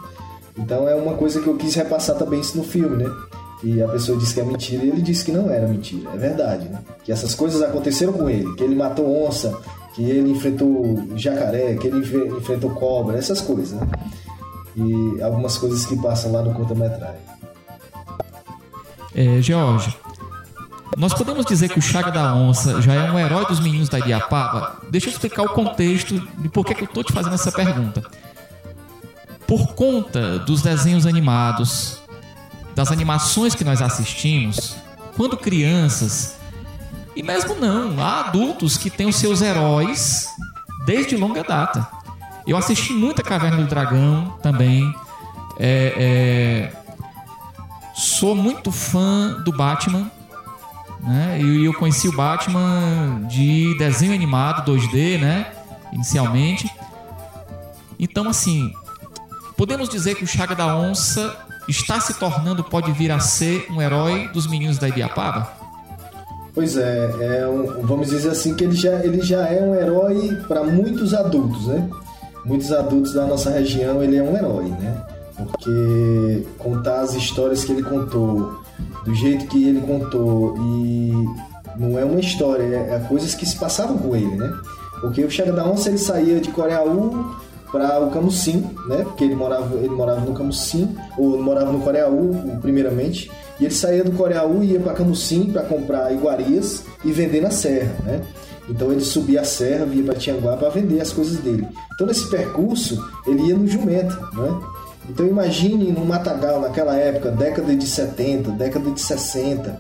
Então 0.58 0.88
é 0.88 0.96
uma 0.96 1.14
coisa 1.14 1.42
que 1.42 1.48
eu 1.48 1.56
quis 1.56 1.76
repassar 1.76 2.18
também 2.18 2.40
isso 2.40 2.58
no 2.58 2.64
filme, 2.64 3.04
né? 3.04 3.10
Que 3.60 3.82
a 3.82 3.88
pessoa 3.88 4.18
disse 4.18 4.34
que 4.34 4.40
é 4.40 4.44
mentira 4.44 4.84
e 4.84 4.90
ele 4.90 5.02
disse 5.02 5.26
que 5.26 5.32
não 5.32 5.50
era 5.50 5.68
mentira. 5.68 6.10
É 6.14 6.18
verdade, 6.18 6.70
né? 6.70 6.80
Que 7.04 7.12
essas 7.12 7.36
coisas 7.36 7.62
aconteceram 7.62 8.14
com 8.14 8.30
ele, 8.30 8.54
que 8.56 8.64
ele 8.64 8.76
matou 8.76 9.28
onça, 9.28 9.58
que 9.94 10.04
ele 10.04 10.32
enfrentou 10.32 11.08
jacaré, 11.16 11.76
que 11.76 11.88
ele 11.88 12.00
enfrentou 12.38 12.70
cobra, 12.72 13.18
essas 13.18 13.42
coisas, 13.42 13.80
né? 13.80 13.88
E 14.76 15.22
algumas 15.22 15.58
coisas 15.58 15.86
que 15.86 15.96
passam 15.98 16.32
lá 16.32 16.42
no 16.42 16.54
curta-metragem. 16.54 17.20
É, 19.14 19.42
George, 19.42 19.94
nós 20.98 21.14
podemos 21.14 21.46
dizer 21.46 21.70
que 21.70 21.80
o 21.80 21.82
Chaga 21.82 22.12
da 22.12 22.34
Onça 22.34 22.82
já 22.82 22.94
é 22.94 23.12
um 23.12 23.20
herói 23.20 23.46
dos 23.46 23.60
meninos 23.60 23.90
da 23.90 24.00
Idiapaba? 24.00 24.78
Deixa 24.90 25.08
eu 25.08 25.12
explicar 25.12 25.44
o 25.44 25.50
contexto 25.50 26.20
de 26.38 26.48
por 26.48 26.66
que 26.66 26.82
eu 26.82 26.86
estou 26.86 27.04
te 27.04 27.12
fazendo 27.12 27.36
essa 27.36 27.52
pergunta. 27.52 28.04
Por 29.46 29.74
conta 29.74 30.40
dos 30.40 30.62
desenhos 30.62 31.06
animados, 31.06 32.00
das 32.80 32.94
animações 32.94 33.54
que 33.54 33.66
nós 33.66 33.82
assistimos, 33.82 34.78
quando 35.18 35.36
crianças, 35.36 36.38
e 37.14 37.22
mesmo 37.22 37.54
não, 37.56 38.02
há 38.02 38.22
adultos 38.22 38.78
que 38.78 38.90
têm 38.90 39.06
os 39.06 39.18
seus 39.18 39.42
heróis 39.42 40.30
desde 40.86 41.18
longa 41.18 41.44
data. 41.44 41.86
Eu 42.48 42.56
assisti 42.56 42.94
muita 42.94 43.22
Caverna 43.22 43.58
do 43.58 43.68
Dragão 43.68 44.40
também. 44.42 44.96
É, 45.60 46.72
é, 46.72 46.74
sou 47.94 48.34
muito 48.34 48.72
fã 48.72 49.42
do 49.44 49.52
Batman. 49.52 50.10
Né? 51.02 51.42
E 51.42 51.66
eu 51.66 51.74
conheci 51.74 52.08
o 52.08 52.16
Batman 52.16 53.28
de 53.28 53.78
desenho 53.78 54.14
animado 54.14 54.72
2D, 54.72 55.20
né? 55.20 55.52
Inicialmente. 55.92 56.72
Então, 58.00 58.30
assim, 58.30 58.74
podemos 59.58 59.90
dizer 59.90 60.16
que 60.16 60.24
o 60.24 60.28
Chaga 60.28 60.56
da 60.56 60.78
Onça 60.78 61.49
está 61.70 62.00
se 62.00 62.14
tornando, 62.20 62.64
pode 62.64 62.92
vir 62.92 63.12
a 63.12 63.20
ser 63.20 63.68
um 63.72 63.82
herói 63.82 64.28
dos 64.30 64.48
meninos 64.48 64.78
da 64.78 64.88
Ibiapaba? 64.88 65.52
Pois 66.54 66.76
é, 66.76 67.40
é 67.40 67.48
um, 67.48 67.86
vamos 67.86 68.10
dizer 68.10 68.30
assim 68.30 68.56
que 68.56 68.64
ele 68.64 68.76
já, 68.76 69.04
ele 69.04 69.22
já 69.22 69.48
é 69.48 69.62
um 69.62 69.76
herói 69.76 70.36
para 70.48 70.64
muitos 70.64 71.14
adultos, 71.14 71.68
né? 71.68 71.90
Muitos 72.44 72.72
adultos 72.72 73.14
da 73.14 73.26
nossa 73.26 73.50
região, 73.52 74.04
ele 74.04 74.18
é 74.18 74.24
um 74.24 74.36
herói, 74.36 74.66
né? 74.66 75.02
Porque 75.38 76.46
contar 76.58 77.02
as 77.02 77.14
histórias 77.14 77.64
que 77.64 77.72
ele 77.72 77.84
contou, 77.84 78.62
do 79.06 79.14
jeito 79.16 79.46
que 79.48 79.70
ele 79.70 79.82
contou, 79.82 80.58
e 80.58 81.14
não 81.78 81.98
é 81.98 82.04
uma 82.04 82.20
história, 82.20 82.64
é, 82.64 82.96
é 82.96 83.06
coisas 83.08 83.36
que 83.36 83.46
se 83.46 83.58
passavam 83.58 83.98
com 83.98 84.16
ele, 84.16 84.36
né? 84.36 84.52
Porque 85.00 85.24
o 85.24 85.32
Chega 85.32 85.54
da 85.54 85.66
Onça 85.66 85.90
ele 85.90 85.98
saía 85.98 86.42
de 86.42 86.52
Coreaú 86.52 87.36
para 87.72 88.00
o 88.00 88.10
Camusim, 88.12 88.70
né? 88.88 89.04
Porque 89.04 89.24
ele 89.24 89.36
morava, 89.36 89.76
ele 89.76 89.90
morava 89.90 90.22
no 90.22 90.34
Camusim, 90.34 90.96
ou 91.18 91.42
morava 91.42 91.72
no 91.72 91.82
Coreaú, 91.82 92.60
primeiramente. 92.62 93.32
E 93.60 93.66
ele 93.66 93.74
saía 93.74 94.04
do 94.04 94.12
Coreaú 94.12 94.64
e 94.64 94.74
ia 94.74 94.80
para 94.80 94.94
Camusim 94.94 95.52
para 95.52 95.64
comprar 95.64 96.14
iguarias 96.14 96.84
e 97.04 97.12
vender 97.12 97.42
na 97.42 97.52
serra, 97.52 97.96
né? 98.04 98.22
Então 98.70 98.92
ele 98.92 99.02
subia 99.02 99.42
a 99.42 99.44
serra, 99.44 99.86
via 99.86 100.04
para 100.04 100.16
Tianguá 100.16 100.56
para 100.56 100.70
vender 100.70 101.02
as 101.02 101.12
coisas 101.12 101.38
dele. 101.40 101.68
Então 101.94 102.06
nesse 102.06 102.30
percurso 102.30 103.04
ele 103.26 103.48
ia 103.48 103.56
no 103.56 103.68
jumento, 103.68 104.16
né? 104.34 104.62
Então 105.10 105.26
imagine 105.26 105.92
no 105.92 106.06
matagal 106.06 106.62
naquela 106.62 106.96
época, 106.96 107.32
década 107.32 107.76
de 107.76 107.88
70, 107.88 108.52
década 108.52 108.92
de 108.92 109.02
60, 109.02 109.80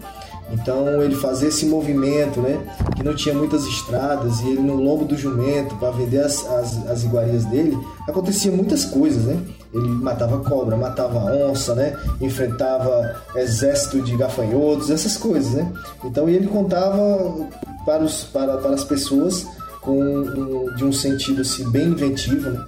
então 0.51 1.01
ele 1.01 1.15
fazia 1.15 1.49
esse 1.49 1.65
movimento, 1.65 2.41
né? 2.41 2.59
Que 2.95 3.03
não 3.03 3.15
tinha 3.15 3.35
muitas 3.35 3.65
estradas 3.65 4.39
e 4.41 4.49
ele 4.49 4.61
no 4.61 4.75
lombo 4.75 5.05
do 5.05 5.17
jumento 5.17 5.75
para 5.75 5.91
vender 5.91 6.19
as, 6.19 6.45
as, 6.45 6.87
as, 6.87 7.03
iguarias 7.03 7.45
dele, 7.45 7.77
acontecia 8.07 8.51
muitas 8.51 8.85
coisas, 8.85 9.23
né? 9.25 9.39
Ele 9.73 9.87
matava 9.87 10.39
cobra, 10.39 10.75
matava 10.75 11.19
onça, 11.19 11.75
né? 11.75 11.95
Enfrentava 12.19 13.21
exército 13.35 14.01
de 14.01 14.15
gafanhotos, 14.15 14.89
essas 14.89 15.15
coisas, 15.17 15.53
né? 15.53 15.71
Então 16.03 16.27
ele 16.27 16.47
contava 16.47 17.47
para, 17.85 18.03
os, 18.03 18.23
para, 18.23 18.57
para 18.57 18.71
as 18.71 18.83
pessoas 18.83 19.47
com 19.81 20.01
um, 20.01 20.75
de 20.75 20.83
um 20.83 20.91
sentido 20.91 21.41
assim, 21.41 21.69
bem 21.69 21.87
inventivo, 21.87 22.49
né? 22.49 22.65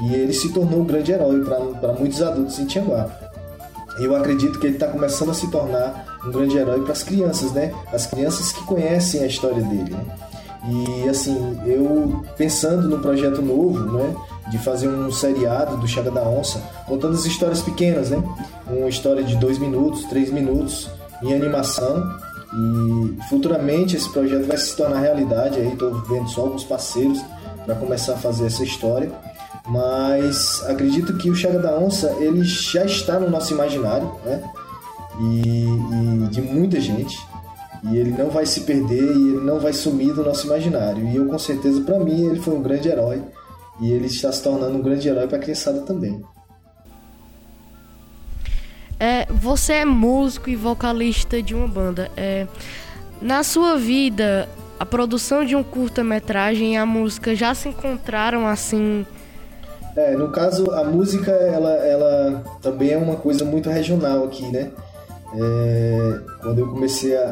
e 0.00 0.14
ele 0.14 0.32
se 0.32 0.52
tornou 0.52 0.80
um 0.80 0.84
grande 0.84 1.12
herói 1.12 1.44
para 1.44 1.92
muitos 1.92 2.22
adultos 2.22 2.58
em 2.58 2.66
Tianguá. 2.66 3.08
Eu 3.98 4.16
acredito 4.16 4.58
que 4.58 4.66
ele 4.66 4.74
está 4.74 4.88
começando 4.88 5.30
a 5.30 5.34
se 5.34 5.48
tornar 5.50 6.13
um 6.26 6.30
grande 6.30 6.56
herói 6.56 6.80
para 6.80 6.92
as 6.92 7.02
crianças, 7.02 7.52
né? 7.52 7.72
As 7.92 8.06
crianças 8.06 8.52
que 8.52 8.62
conhecem 8.64 9.22
a 9.22 9.26
história 9.26 9.62
dele, 9.62 9.90
né? 9.90 10.04
E 10.66 11.08
assim, 11.08 11.58
eu 11.66 12.24
pensando 12.36 12.88
no 12.88 12.98
projeto 12.98 13.42
novo, 13.42 13.80
né? 13.92 14.14
De 14.48 14.58
fazer 14.58 14.88
um 14.88 15.10
seriado 15.10 15.76
do 15.76 15.86
Chaga 15.86 16.10
da 16.10 16.22
Onça, 16.22 16.58
contando 16.86 17.14
as 17.14 17.24
histórias 17.24 17.62
pequenas, 17.62 18.10
né? 18.10 18.22
Uma 18.66 18.88
história 18.88 19.22
de 19.22 19.36
dois 19.36 19.58
minutos, 19.58 20.04
três 20.04 20.30
minutos, 20.30 20.88
em 21.22 21.34
animação. 21.34 22.02
E 22.52 23.22
futuramente 23.28 23.96
esse 23.96 24.08
projeto 24.10 24.46
vai 24.46 24.56
se 24.56 24.76
tornar 24.76 25.00
realidade. 25.00 25.58
Aí 25.58 25.72
estou 25.72 25.94
vendo 26.02 26.28
só 26.28 26.42
alguns 26.42 26.64
parceiros 26.64 27.20
para 27.64 27.74
começar 27.74 28.14
a 28.14 28.18
fazer 28.18 28.46
essa 28.46 28.62
história 28.62 29.10
mas 29.66 30.62
acredito 30.66 31.16
que 31.16 31.30
o 31.30 31.34
Chaga 31.34 31.58
da 31.58 31.78
Onça 31.78 32.14
ele 32.18 32.44
já 32.44 32.84
está 32.84 33.18
no 33.18 33.30
nosso 33.30 33.54
imaginário, 33.54 34.12
né? 34.24 34.42
E, 35.20 35.66
e, 35.66 36.28
de 36.28 36.42
muita 36.42 36.80
gente. 36.80 37.16
E 37.84 37.96
ele 37.96 38.10
não 38.10 38.30
vai 38.30 38.46
se 38.46 38.62
perder 38.62 39.02
e 39.02 39.28
ele 39.28 39.44
não 39.44 39.60
vai 39.60 39.72
sumir 39.72 40.14
do 40.14 40.24
nosso 40.24 40.46
imaginário. 40.46 41.06
E 41.06 41.16
eu 41.16 41.26
com 41.26 41.38
certeza 41.38 41.80
para 41.82 41.98
mim 41.98 42.26
ele 42.26 42.40
foi 42.40 42.54
um 42.54 42.62
grande 42.62 42.88
herói 42.88 43.22
e 43.80 43.92
ele 43.92 44.06
está 44.06 44.32
se 44.32 44.42
tornando 44.42 44.78
um 44.78 44.82
grande 44.82 45.08
herói 45.08 45.26
para 45.26 45.36
a 45.36 45.40
criançada 45.40 45.80
também. 45.80 46.22
É, 48.98 49.26
você 49.26 49.74
é 49.74 49.84
músico 49.84 50.48
e 50.48 50.56
vocalista 50.56 51.42
de 51.42 51.54
uma 51.54 51.68
banda. 51.68 52.10
É, 52.16 52.46
na 53.20 53.42
sua 53.42 53.76
vida, 53.76 54.48
a 54.80 54.86
produção 54.86 55.44
de 55.44 55.54
um 55.54 55.62
curta-metragem 55.62 56.74
e 56.74 56.76
a 56.76 56.86
música 56.86 57.34
já 57.34 57.54
se 57.54 57.68
encontraram 57.68 58.46
assim 58.46 59.04
é, 59.96 60.16
no 60.16 60.28
caso, 60.30 60.72
a 60.72 60.82
música, 60.82 61.30
ela, 61.30 61.70
ela 61.70 62.42
também 62.60 62.90
é 62.90 62.98
uma 62.98 63.14
coisa 63.14 63.44
muito 63.44 63.70
regional 63.70 64.24
aqui, 64.24 64.44
né? 64.50 64.72
É, 65.36 66.20
quando 66.40 66.58
eu 66.60 66.68
comecei 66.68 67.16
a, 67.16 67.22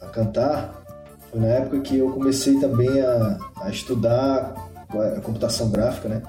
a, 0.00 0.06
a, 0.06 0.08
cantar, 0.10 0.84
foi 1.30 1.40
na 1.40 1.48
época 1.48 1.80
que 1.80 1.98
eu 1.98 2.10
comecei 2.10 2.58
também 2.60 3.00
a, 3.00 3.38
a 3.62 3.70
estudar 3.70 4.54
a 4.90 5.20
computação 5.20 5.70
gráfica, 5.70 6.08
né? 6.08 6.22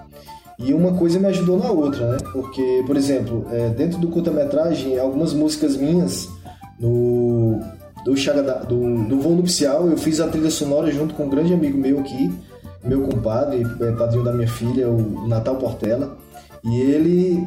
E 0.58 0.74
uma 0.74 0.94
coisa 0.94 1.20
me 1.20 1.28
ajudou 1.28 1.58
na 1.58 1.72
outra, 1.72 2.12
né? 2.12 2.18
Porque, 2.34 2.84
por 2.86 2.98
exemplo, 2.98 3.46
é, 3.52 3.70
dentro 3.70 3.98
do 3.98 4.10
curta-metragem, 4.10 5.00
algumas 5.00 5.34
músicas 5.34 5.78
minhas 5.78 6.28
no 6.80 7.60
do, 8.04 8.14
do, 8.68 9.04
do 9.08 9.22
voo 9.22 9.36
nupcial, 9.36 9.88
eu 9.88 9.98
fiz 9.98 10.20
a 10.20 10.28
trilha 10.28 10.50
sonora 10.50 10.92
junto 10.92 11.14
com 11.14 11.26
um 11.26 11.30
grande 11.30 11.54
amigo 11.54 11.78
meu 11.78 12.00
aqui, 12.00 12.34
meu 12.84 13.02
compadre, 13.02 13.66
é 13.82 13.92
padrinho 13.92 14.24
da 14.24 14.34
minha 14.34 14.48
filha, 14.48 14.90
o 14.90 15.28
Natal 15.28 15.56
Portela. 15.56 16.18
E 16.64 16.80
ele 16.80 17.46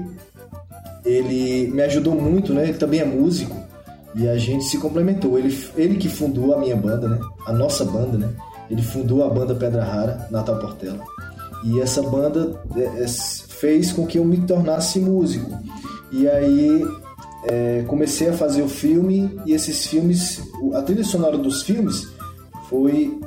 ele 1.04 1.70
me 1.72 1.82
ajudou 1.82 2.14
muito, 2.14 2.52
né? 2.52 2.64
Ele 2.64 2.78
também 2.78 3.00
é 3.00 3.04
músico 3.04 3.56
e 4.14 4.28
a 4.28 4.36
gente 4.36 4.64
se 4.64 4.78
complementou. 4.78 5.38
Ele, 5.38 5.56
ele 5.76 5.96
que 5.96 6.08
fundou 6.08 6.54
a 6.54 6.58
minha 6.58 6.76
banda, 6.76 7.08
né? 7.08 7.18
A 7.46 7.52
nossa 7.52 7.84
banda, 7.84 8.18
né? 8.18 8.30
Ele 8.70 8.82
fundou 8.82 9.24
a 9.24 9.28
banda 9.28 9.54
Pedra 9.54 9.84
Rara, 9.84 10.26
Natal 10.30 10.58
Portela. 10.58 11.00
E 11.64 11.80
essa 11.80 12.02
banda 12.02 12.60
é, 12.76 13.02
é, 13.02 13.06
fez 13.08 13.92
com 13.92 14.06
que 14.06 14.18
eu 14.18 14.24
me 14.24 14.38
tornasse 14.38 14.98
músico. 14.98 15.50
E 16.10 16.28
aí 16.28 16.84
é, 17.44 17.84
comecei 17.86 18.28
a 18.28 18.32
fazer 18.32 18.62
o 18.62 18.68
filme 18.68 19.38
e 19.46 19.52
esses 19.52 19.86
filmes, 19.86 20.42
a 20.74 20.82
trilha 20.82 21.04
sonora 21.04 21.38
dos 21.38 21.62
filmes 21.62 22.08
foi 22.68 23.18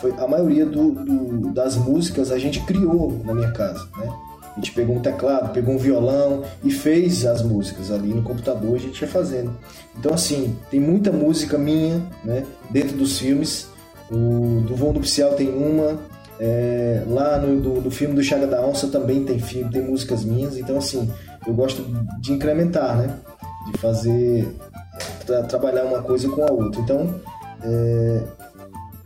foi 0.00 0.12
a 0.18 0.28
maioria 0.28 0.66
do, 0.66 0.90
do, 0.90 1.52
das 1.52 1.76
músicas 1.76 2.30
a 2.30 2.38
gente 2.38 2.60
criou 2.60 3.22
na 3.24 3.32
minha 3.32 3.50
casa, 3.52 3.88
né? 3.96 4.12
A 4.56 4.60
gente 4.60 4.72
pegou 4.72 4.96
um 4.96 5.00
teclado, 5.00 5.52
pegou 5.52 5.74
um 5.74 5.78
violão 5.78 6.44
e 6.62 6.70
fez 6.70 7.26
as 7.26 7.42
músicas 7.42 7.90
ali 7.90 8.14
no 8.14 8.22
computador, 8.22 8.76
a 8.76 8.78
gente 8.78 9.00
ia 9.00 9.08
fazendo. 9.08 9.50
Então, 9.98 10.14
assim, 10.14 10.56
tem 10.70 10.78
muita 10.78 11.10
música 11.10 11.58
minha, 11.58 12.00
né? 12.24 12.44
Dentro 12.70 12.96
dos 12.96 13.18
filmes. 13.18 13.68
O 14.10 14.60
do 14.66 14.76
Voo 14.76 14.92
Nupcial 14.92 15.32
tem 15.34 15.48
uma. 15.50 15.98
É, 16.38 17.02
lá 17.08 17.38
no 17.38 17.60
do, 17.60 17.80
do, 17.80 17.90
filme 17.90 18.14
do 18.14 18.22
Chaga 18.22 18.46
da 18.46 18.64
Onça 18.64 18.88
também 18.88 19.24
tem 19.24 19.38
filme, 19.38 19.72
tem 19.72 19.82
músicas 19.82 20.24
minhas. 20.24 20.56
Então, 20.56 20.78
assim, 20.78 21.10
eu 21.46 21.52
gosto 21.52 21.84
de 22.20 22.32
incrementar, 22.32 22.96
né? 22.96 23.18
De 23.66 23.78
fazer. 23.78 24.54
Tra 25.26 25.42
trabalhar 25.42 25.84
uma 25.84 26.02
coisa 26.02 26.28
com 26.28 26.44
a 26.44 26.52
outra. 26.52 26.80
Então, 26.80 27.20
é, 27.62 28.22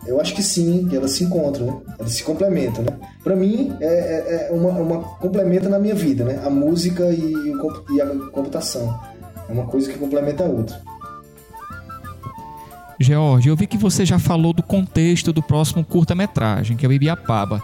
eu 0.09 0.21
acho 0.21 0.35
que 0.35 0.43
sim, 0.43 0.87
que 0.89 0.97
elas 0.97 1.13
se 1.13 1.25
encontram, 1.25 1.67
né? 1.67 1.77
Elas 1.99 2.13
se 2.13 2.23
complementam, 2.25 2.83
né? 2.83 2.97
Para 3.23 3.37
mim, 3.37 3.77
é, 3.81 3.87
é, 3.87 4.49
é, 4.49 4.53
uma, 4.53 4.71
uma 4.71 4.99
complementa 5.19 5.69
na 5.69 5.79
minha 5.79 5.95
vida, 5.95 6.25
né? 6.25 6.41
A 6.45 6.51
música 6.51 7.05
e, 7.11 7.55
e 7.91 8.01
a 8.01 8.07
computação. 8.31 8.99
É 9.49 9.53
uma 9.53 9.67
coisa 9.67 9.91
que 9.91 9.99
complementa 9.99 10.45
a 10.45 10.47
outra. 10.47 10.81
George, 13.01 13.49
eu 13.49 13.55
vi 13.55 13.67
que 13.67 13.79
você 13.79 14.05
já 14.05 14.19
falou 14.19 14.53
do 14.53 14.63
contexto 14.63 15.33
do 15.33 15.43
próximo 15.43 15.85
curta-metragem, 15.85 16.77
que 16.77 16.85
é 16.85 16.89
o 16.89 16.93
Ibiapaba. 16.93 17.63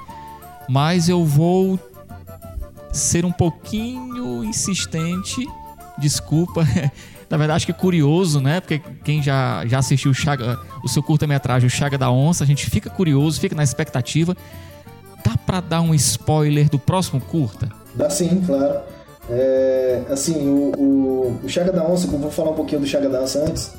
Mas 0.69 1.09
eu 1.09 1.25
vou 1.25 1.79
ser 2.93 3.25
um 3.25 3.33
pouquinho 3.33 4.45
insistente, 4.45 5.45
desculpa, 5.99 6.65
na 7.29 7.37
verdade, 7.37 7.57
acho 7.57 7.67
que 7.67 7.73
é 7.73 7.75
curioso, 7.75 8.41
né? 8.41 8.61
Porque 8.61 8.81
quem 9.05 9.23
já, 9.23 9.65
já 9.67 9.79
assistiu 9.79 10.11
o, 10.11 10.15
Chaga, 10.15 10.59
o 10.83 10.89
seu 10.89 11.03
curta-metragem, 11.03 11.67
o 11.67 11.71
Chaga 11.71 11.97
da 11.97 12.11
Onça, 12.11 12.45
a 12.45 12.47
gente 12.47 12.69
fica 12.69 12.91
curioso, 12.91 13.41
fica 13.41 13.55
na 13.55 13.63
expectativa. 13.63 14.37
Dá 15.25 15.37
para 15.37 15.61
dar 15.61 15.81
um 15.81 15.95
spoiler 15.95 16.69
do 16.69 16.79
próximo 16.79 17.21
curta? 17.21 17.69
Dá 17.95 18.11
sim, 18.11 18.43
claro. 18.47 18.81
É, 19.31 20.03
assim, 20.11 20.47
o, 20.49 20.73
o, 20.77 21.41
o, 21.45 21.49
Chaga 21.49 21.73
da 21.73 21.87
Onça, 21.87 22.07
vou 22.07 22.31
falar 22.31 22.51
um 22.51 22.55
pouquinho 22.55 22.83
do 22.83 22.87
Chaga 22.87 23.09
da 23.09 23.23
Onça 23.23 23.41
antes, 23.41 23.73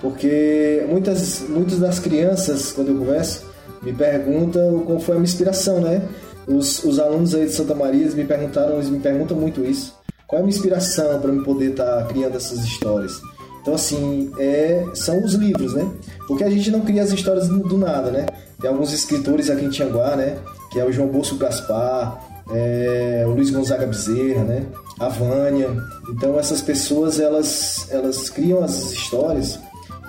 porque 0.00 0.86
muitas, 0.88 1.40
muitas 1.48 1.80
das 1.80 1.98
crianças, 1.98 2.70
quando 2.70 2.88
eu 2.88 2.98
converso, 2.98 3.44
me 3.82 3.92
perguntam 3.92 4.80
qual 4.86 5.00
foi 5.00 5.16
a 5.16 5.18
minha 5.18 5.28
inspiração, 5.28 5.80
né? 5.80 6.02
Os, 6.46 6.84
os 6.84 6.98
alunos 6.98 7.34
aí 7.34 7.46
de 7.46 7.52
Santa 7.52 7.74
Maria 7.74 8.06
me 8.10 8.24
perguntaram, 8.24 8.74
eles 8.74 8.88
me 8.88 9.00
perguntam 9.00 9.36
muito 9.36 9.64
isso. 9.64 9.94
Qual 10.34 10.40
é 10.40 10.42
a 10.42 10.46
minha 10.46 10.56
inspiração 10.56 11.20
para 11.20 11.30
me 11.30 11.44
poder 11.44 11.70
estar 11.70 11.84
tá 11.84 12.04
criando 12.06 12.36
essas 12.36 12.58
histórias? 12.64 13.22
Então, 13.62 13.72
assim, 13.72 14.32
é, 14.36 14.84
são 14.92 15.24
os 15.24 15.34
livros, 15.34 15.74
né? 15.74 15.88
Porque 16.26 16.42
a 16.42 16.50
gente 16.50 16.72
não 16.72 16.80
cria 16.80 17.04
as 17.04 17.12
histórias 17.12 17.46
do, 17.46 17.60
do 17.60 17.78
nada, 17.78 18.10
né? 18.10 18.26
Tem 18.60 18.68
alguns 18.68 18.92
escritores 18.92 19.48
aqui 19.48 19.64
em 19.64 19.70
Tianguá, 19.70 20.16
né? 20.16 20.36
Que 20.72 20.80
é 20.80 20.84
o 20.84 20.90
João 20.90 21.06
Bosco 21.06 21.36
Gaspar, 21.36 22.20
é, 22.50 23.22
o 23.28 23.30
Luiz 23.30 23.50
Gonzaga 23.50 23.86
Bezerra, 23.86 24.42
né? 24.42 24.66
A 24.98 25.08
Vânia. 25.08 25.70
Então, 26.08 26.36
essas 26.36 26.60
pessoas, 26.60 27.20
elas, 27.20 27.86
elas 27.92 28.28
criam 28.28 28.64
as 28.64 28.90
histórias 28.90 29.60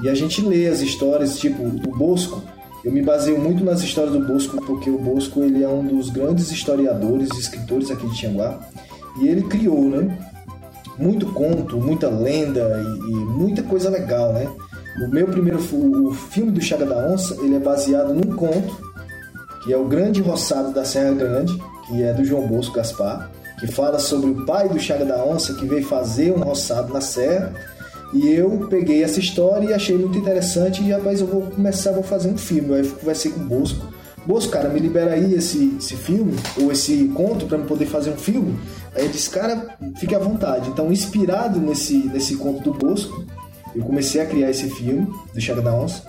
e 0.02 0.10
a 0.10 0.16
gente 0.16 0.42
lê 0.42 0.66
as 0.68 0.82
histórias, 0.82 1.38
tipo, 1.38 1.62
o 1.62 1.96
Bosco. 1.96 2.42
Eu 2.84 2.92
me 2.92 3.04
baseio 3.04 3.40
muito 3.40 3.64
nas 3.64 3.84
histórias 3.84 4.14
do 4.14 4.26
Bosco, 4.26 4.58
porque 4.66 4.90
o 4.90 4.98
Bosco 4.98 5.44
ele 5.44 5.64
é 5.64 5.70
um 5.70 5.86
dos 5.86 6.10
grandes 6.10 6.50
historiadores 6.50 7.30
e 7.36 7.40
escritores 7.40 7.92
aqui 7.92 8.08
de 8.08 8.16
Tianguá. 8.16 8.60
E 9.20 9.28
ele 9.28 9.44
criou, 9.44 9.90
né? 9.90 10.18
Muito 10.98 11.28
conto, 11.34 11.78
muita 11.78 12.10
lenda 12.10 12.62
e, 12.82 13.12
e 13.12 13.16
muita 13.16 13.64
coisa 13.64 13.90
legal, 13.90 14.34
né? 14.34 14.48
O 15.04 15.10
meu 15.10 15.28
primeiro 15.28 15.60
o 15.60 16.14
filme 16.14 16.52
do 16.52 16.62
Chaga 16.62 16.86
da 16.86 17.08
Onça, 17.08 17.38
ele 17.42 17.56
é 17.56 17.60
baseado 17.60 18.14
num 18.14 18.36
conto 18.36 18.86
que 19.64 19.74
é 19.74 19.78
o 19.78 19.86
Grande 19.86 20.22
Roçado 20.22 20.72
da 20.72 20.86
Serra 20.86 21.12
Grande, 21.14 21.60
que 21.88 22.04
é 22.04 22.14
do 22.14 22.24
João 22.24 22.48
Bosco 22.48 22.76
Gaspar, 22.76 23.32
que 23.60 23.66
fala 23.66 23.98
sobre 23.98 24.30
o 24.30 24.46
pai 24.46 24.70
do 24.70 24.80
Chaga 24.80 25.04
da 25.04 25.26
Onça 25.26 25.56
que 25.56 25.66
veio 25.66 25.84
fazer 25.84 26.32
um 26.32 26.40
roçado 26.40 26.94
na 26.94 27.02
serra. 27.02 27.52
E 28.14 28.30
eu 28.30 28.68
peguei 28.70 29.04
essa 29.04 29.20
história 29.20 29.70
e 29.70 29.74
achei 29.74 29.98
muito 29.98 30.18
interessante 30.18 30.84
e 30.84 30.92
rapaz, 30.92 31.20
eu 31.20 31.28
vou 31.28 31.42
começar, 31.42 31.92
vou 31.92 32.04
fazer 32.04 32.30
um 32.30 32.38
filme. 32.38 32.76
Aí 32.76 32.86
eu 32.86 32.92
conversei 32.92 33.32
com 33.32 33.42
o 33.42 33.44
Bosco 33.44 33.86
Bosco, 34.26 34.52
cara, 34.52 34.70
me 34.70 34.80
libera 34.80 35.14
aí 35.14 35.36
esse, 35.36 35.76
esse 35.78 35.96
filme, 35.96 36.34
ou 36.60 36.72
esse 36.72 37.08
conto 37.10 37.46
para 37.46 37.60
eu 37.60 37.66
poder 37.66 37.86
fazer 37.86 38.10
um 38.10 38.18
filme. 38.18 38.58
Aí 38.96 39.04
ele 39.04 39.14
disse, 39.14 39.30
cara, 39.30 39.78
fique 39.98 40.16
à 40.16 40.20
vontade. 40.20 40.70
Então, 40.70 40.92
inspirado 40.92 41.60
nesse, 41.60 41.98
nesse 42.08 42.36
conto 42.38 42.72
do 42.72 42.74
Bosco, 42.74 43.26
eu 43.76 43.84
comecei 43.84 44.22
a 44.22 44.26
criar 44.26 44.50
esse 44.50 44.70
filme, 44.70 45.06
do 45.34 45.42
Chaga 45.42 45.62
da 45.62 45.74
Onça. 45.74 46.04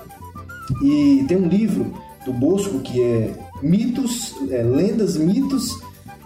E 0.83 1.25
tem 1.27 1.37
um 1.37 1.49
livro 1.49 1.93
do 2.25 2.33
Bosco 2.33 2.79
que 2.81 3.03
é 3.03 3.31
Mitos, 3.63 4.35
é, 4.51 4.63
Lendas, 4.63 5.17
Mitos 5.17 5.81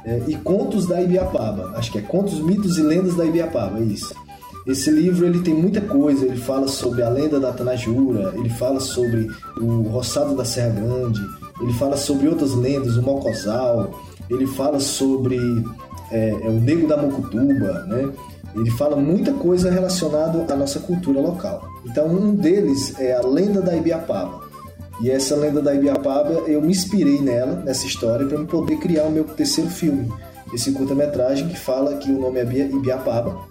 é, 0.05 0.23
e 0.29 0.35
Contos 0.37 0.87
da 0.87 1.01
Ibiapaba. 1.01 1.73
Acho 1.77 1.93
que 1.93 1.99
é 1.99 2.03
Contos, 2.03 2.41
Mitos 2.41 2.77
e 2.79 2.83
Lendas 2.83 3.15
da 3.15 3.25
Ibiapaba, 3.25 3.79
é 3.79 3.83
isso. 3.83 4.15
Esse 4.67 4.91
livro 4.91 5.27
ele 5.27 5.41
tem 5.41 5.55
muita 5.55 5.81
coisa, 5.81 6.27
ele 6.27 6.37
fala 6.37 6.69
sobre 6.69 7.03
a 7.03 7.09
lenda 7.09 7.41
da 7.41 7.51
Tanajura, 7.53 8.35
ele 8.37 8.51
fala 8.51 8.79
sobre 8.79 9.27
o 9.57 9.83
roçado 9.83 10.37
da 10.37 10.45
Serra 10.45 10.71
Grande, 10.71 11.21
ele 11.63 11.73
fala 11.73 11.97
sobre 11.97 12.29
outras 12.29 12.55
lendas, 12.55 12.97
o 12.97 13.03
Mocosal, 13.03 13.91
ele 14.29 14.47
fala 14.47 14.79
sobre 14.79 15.39
é, 16.11 16.31
é, 16.31 16.49
o 16.49 16.61
Nego 16.61 16.87
da 16.87 16.97
Mocutuba, 16.97 17.85
né? 17.87 18.11
Ele 18.55 18.71
fala 18.73 18.97
muita 18.97 19.33
coisa 19.33 19.71
relacionada 19.71 20.53
à 20.53 20.57
nossa 20.57 20.81
cultura 20.81 21.21
local. 21.21 21.69
Então, 21.85 22.09
um 22.09 22.35
deles 22.35 22.99
é 22.99 23.15
a 23.15 23.21
lenda 23.21 23.63
da 23.63 23.77
Ibiapaba. 23.77 24.43
E 25.01 25.11
essa 25.11 25.37
lenda 25.37 25.63
da 25.63 25.73
Ibiapaba, 25.75 26.33
eu 26.47 26.61
me 26.61 26.69
inspirei 26.69 27.21
nela, 27.21 27.63
nessa 27.65 27.87
história, 27.87 28.27
para 28.27 28.43
poder 28.45 28.77
criar 28.79 29.05
o 29.05 29.11
meu 29.11 29.25
terceiro 29.25 29.71
filme. 29.71 30.13
Esse 30.53 30.73
curta-metragem 30.73 31.49
que 31.49 31.57
fala 31.57 31.97
que 31.97 32.11
o 32.11 32.21
nome 32.21 32.41
é 32.41 32.43
Ibiapaba. 32.43 33.49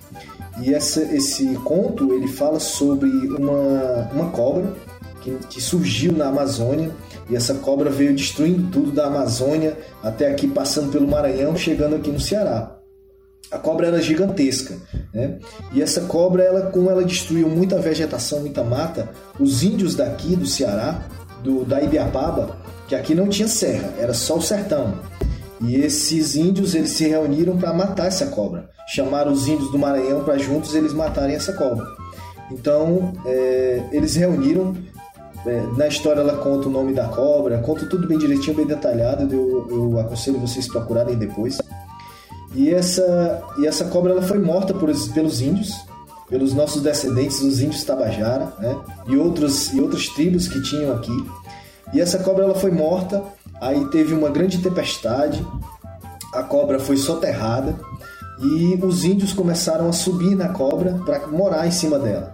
E 0.61 0.73
essa, 0.73 1.01
esse 1.15 1.53
conto, 1.63 2.13
ele 2.13 2.27
fala 2.27 2.59
sobre 2.59 3.09
uma, 3.09 4.09
uma 4.13 4.29
cobra 4.31 4.73
que, 5.21 5.31
que 5.49 5.61
surgiu 5.61 6.11
na 6.11 6.27
Amazônia. 6.27 6.91
E 7.29 7.35
essa 7.35 7.53
cobra 7.55 7.89
veio 7.89 8.15
destruindo 8.15 8.71
tudo 8.71 8.91
da 8.91 9.05
Amazônia 9.05 9.77
até 10.01 10.27
aqui, 10.27 10.47
passando 10.47 10.91
pelo 10.91 11.07
Maranhão, 11.07 11.55
chegando 11.55 11.95
aqui 11.95 12.09
no 12.09 12.19
Ceará. 12.19 12.75
A 13.51 13.57
cobra 13.57 13.87
era 13.87 14.01
gigantesca, 14.01 14.75
né? 15.13 15.39
E 15.73 15.81
essa 15.81 16.01
cobra, 16.01 16.43
ela, 16.43 16.69
como 16.71 16.89
ela 16.89 17.03
destruiu 17.03 17.49
muita 17.49 17.79
vegetação, 17.79 18.41
muita 18.41 18.63
mata, 18.63 19.09
os 19.39 19.63
índios 19.63 19.95
daqui 19.95 20.35
do 20.35 20.45
Ceará 20.45 21.03
do, 21.43 21.65
da 21.65 21.81
Ibiapaba, 21.81 22.57
que 22.87 22.95
aqui 22.95 23.15
não 23.15 23.27
tinha 23.27 23.47
serra, 23.47 23.93
era 23.97 24.13
só 24.13 24.37
o 24.37 24.41
sertão. 24.41 24.93
E 25.61 25.75
esses 25.75 26.35
índios 26.35 26.73
eles 26.73 26.91
se 26.91 27.07
reuniram 27.07 27.57
para 27.57 27.73
matar 27.73 28.07
essa 28.07 28.27
cobra. 28.27 28.69
Chamaram 28.87 29.31
os 29.31 29.47
índios 29.47 29.71
do 29.71 29.77
Maranhão 29.77 30.23
para 30.23 30.37
juntos 30.37 30.73
eles 30.73 30.93
matarem 30.93 31.35
essa 31.35 31.53
cobra. 31.53 31.85
Então 32.51 33.13
é, 33.25 33.83
eles 33.91 34.15
reuniram. 34.15 34.75
É, 35.49 35.65
na 35.75 35.87
história 35.87 36.21
ela 36.21 36.37
conta 36.37 36.67
o 36.67 36.71
nome 36.71 36.93
da 36.93 37.07
cobra, 37.07 37.57
conta 37.59 37.85
tudo 37.87 38.07
bem 38.07 38.17
direitinho, 38.17 38.55
bem 38.55 38.67
detalhado. 38.67 39.33
Eu, 39.33 39.67
eu 39.69 39.99
aconselho 39.99 40.39
vocês 40.39 40.67
procurarem 40.67 41.15
depois. 41.15 41.57
E 42.53 42.69
essa, 42.71 43.43
e 43.57 43.65
essa 43.65 43.85
cobra 43.85 44.11
ela 44.11 44.21
foi 44.21 44.37
morta 44.39 44.73
por, 44.73 44.89
pelos 45.13 45.41
índios 45.41 45.89
pelos 46.29 46.53
nossos 46.53 46.81
descendentes, 46.81 47.41
os 47.41 47.59
índios 47.59 47.83
Tabajara, 47.83 48.53
né? 48.59 48.77
E 49.07 49.17
outros 49.17 49.73
e 49.73 49.81
outras 49.81 50.07
tribos 50.09 50.47
que 50.47 50.61
tinham 50.61 50.93
aqui. 50.93 51.25
E 51.91 51.99
essa 51.99 52.19
cobra 52.19 52.43
ela 52.43 52.53
foi 52.53 52.69
morta, 52.69 53.23
aí 53.59 53.83
teve 53.89 54.13
uma 54.13 54.29
grande 54.29 54.59
tempestade, 54.59 55.45
a 56.33 56.43
cobra 56.43 56.79
foi 56.79 56.97
soterrada 56.97 57.75
e 58.39 58.79
os 58.83 59.03
índios 59.03 59.33
começaram 59.33 59.89
a 59.89 59.91
subir 59.91 60.35
na 60.35 60.49
cobra 60.49 61.01
para 61.03 61.27
morar 61.27 61.67
em 61.67 61.71
cima 61.71 61.97
dela. 61.97 62.33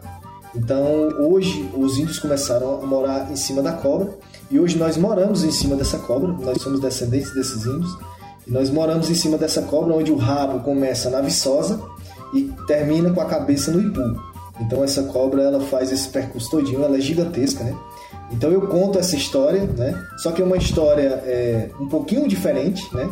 Então, 0.56 1.10
hoje 1.20 1.70
os 1.76 1.98
índios 1.98 2.20
começaram 2.20 2.82
a 2.82 2.86
morar 2.86 3.32
em 3.32 3.36
cima 3.36 3.62
da 3.62 3.74
cobra 3.74 4.10
e 4.50 4.60
hoje 4.60 4.78
nós 4.78 4.96
moramos 4.96 5.44
em 5.44 5.52
cima 5.52 5.76
dessa 5.76 5.98
cobra, 6.00 6.30
nós 6.30 6.62
somos 6.62 6.80
descendentes 6.80 7.34
desses 7.34 7.65
índios. 7.65 7.98
E 8.48 8.52
nós 8.52 8.70
moramos 8.70 9.10
em 9.10 9.15
cima 9.15 9.38
dessa 9.38 9.63
cobra 9.63 9.94
onde 9.94 10.12
o 10.12 10.15
rabo 10.15 10.60
começa 10.60 11.10
na 11.10 11.20
viçosa 11.20 11.82
e 12.34 12.54
termina 12.68 13.12
com 13.12 13.20
a 13.20 13.26
cabeça 13.26 13.72
no 13.72 13.82
ipu. 13.82 14.02
Então 14.62 14.84
essa 14.84 15.04
cobra 15.04 15.41
ela 15.41 15.60
faz 15.60 15.91
esse 15.91 16.08
percurso 16.08 16.50
todinho, 16.50 16.84
ela 16.84 16.96
é 16.96 17.02
gigantesca, 17.02 17.63
né? 17.63 17.76
Então 18.32 18.52
eu 18.52 18.62
conto 18.62 18.98
essa 18.98 19.15
história, 19.15 19.63
né? 19.63 20.00
Só 20.18 20.32
que 20.32 20.41
é 20.41 20.46
uma 20.46 20.58
história 20.58 21.22
é, 21.26 21.70
um 21.80 21.88
pouquinho 21.88 22.28
diferente, 22.28 22.88
né? 22.96 23.10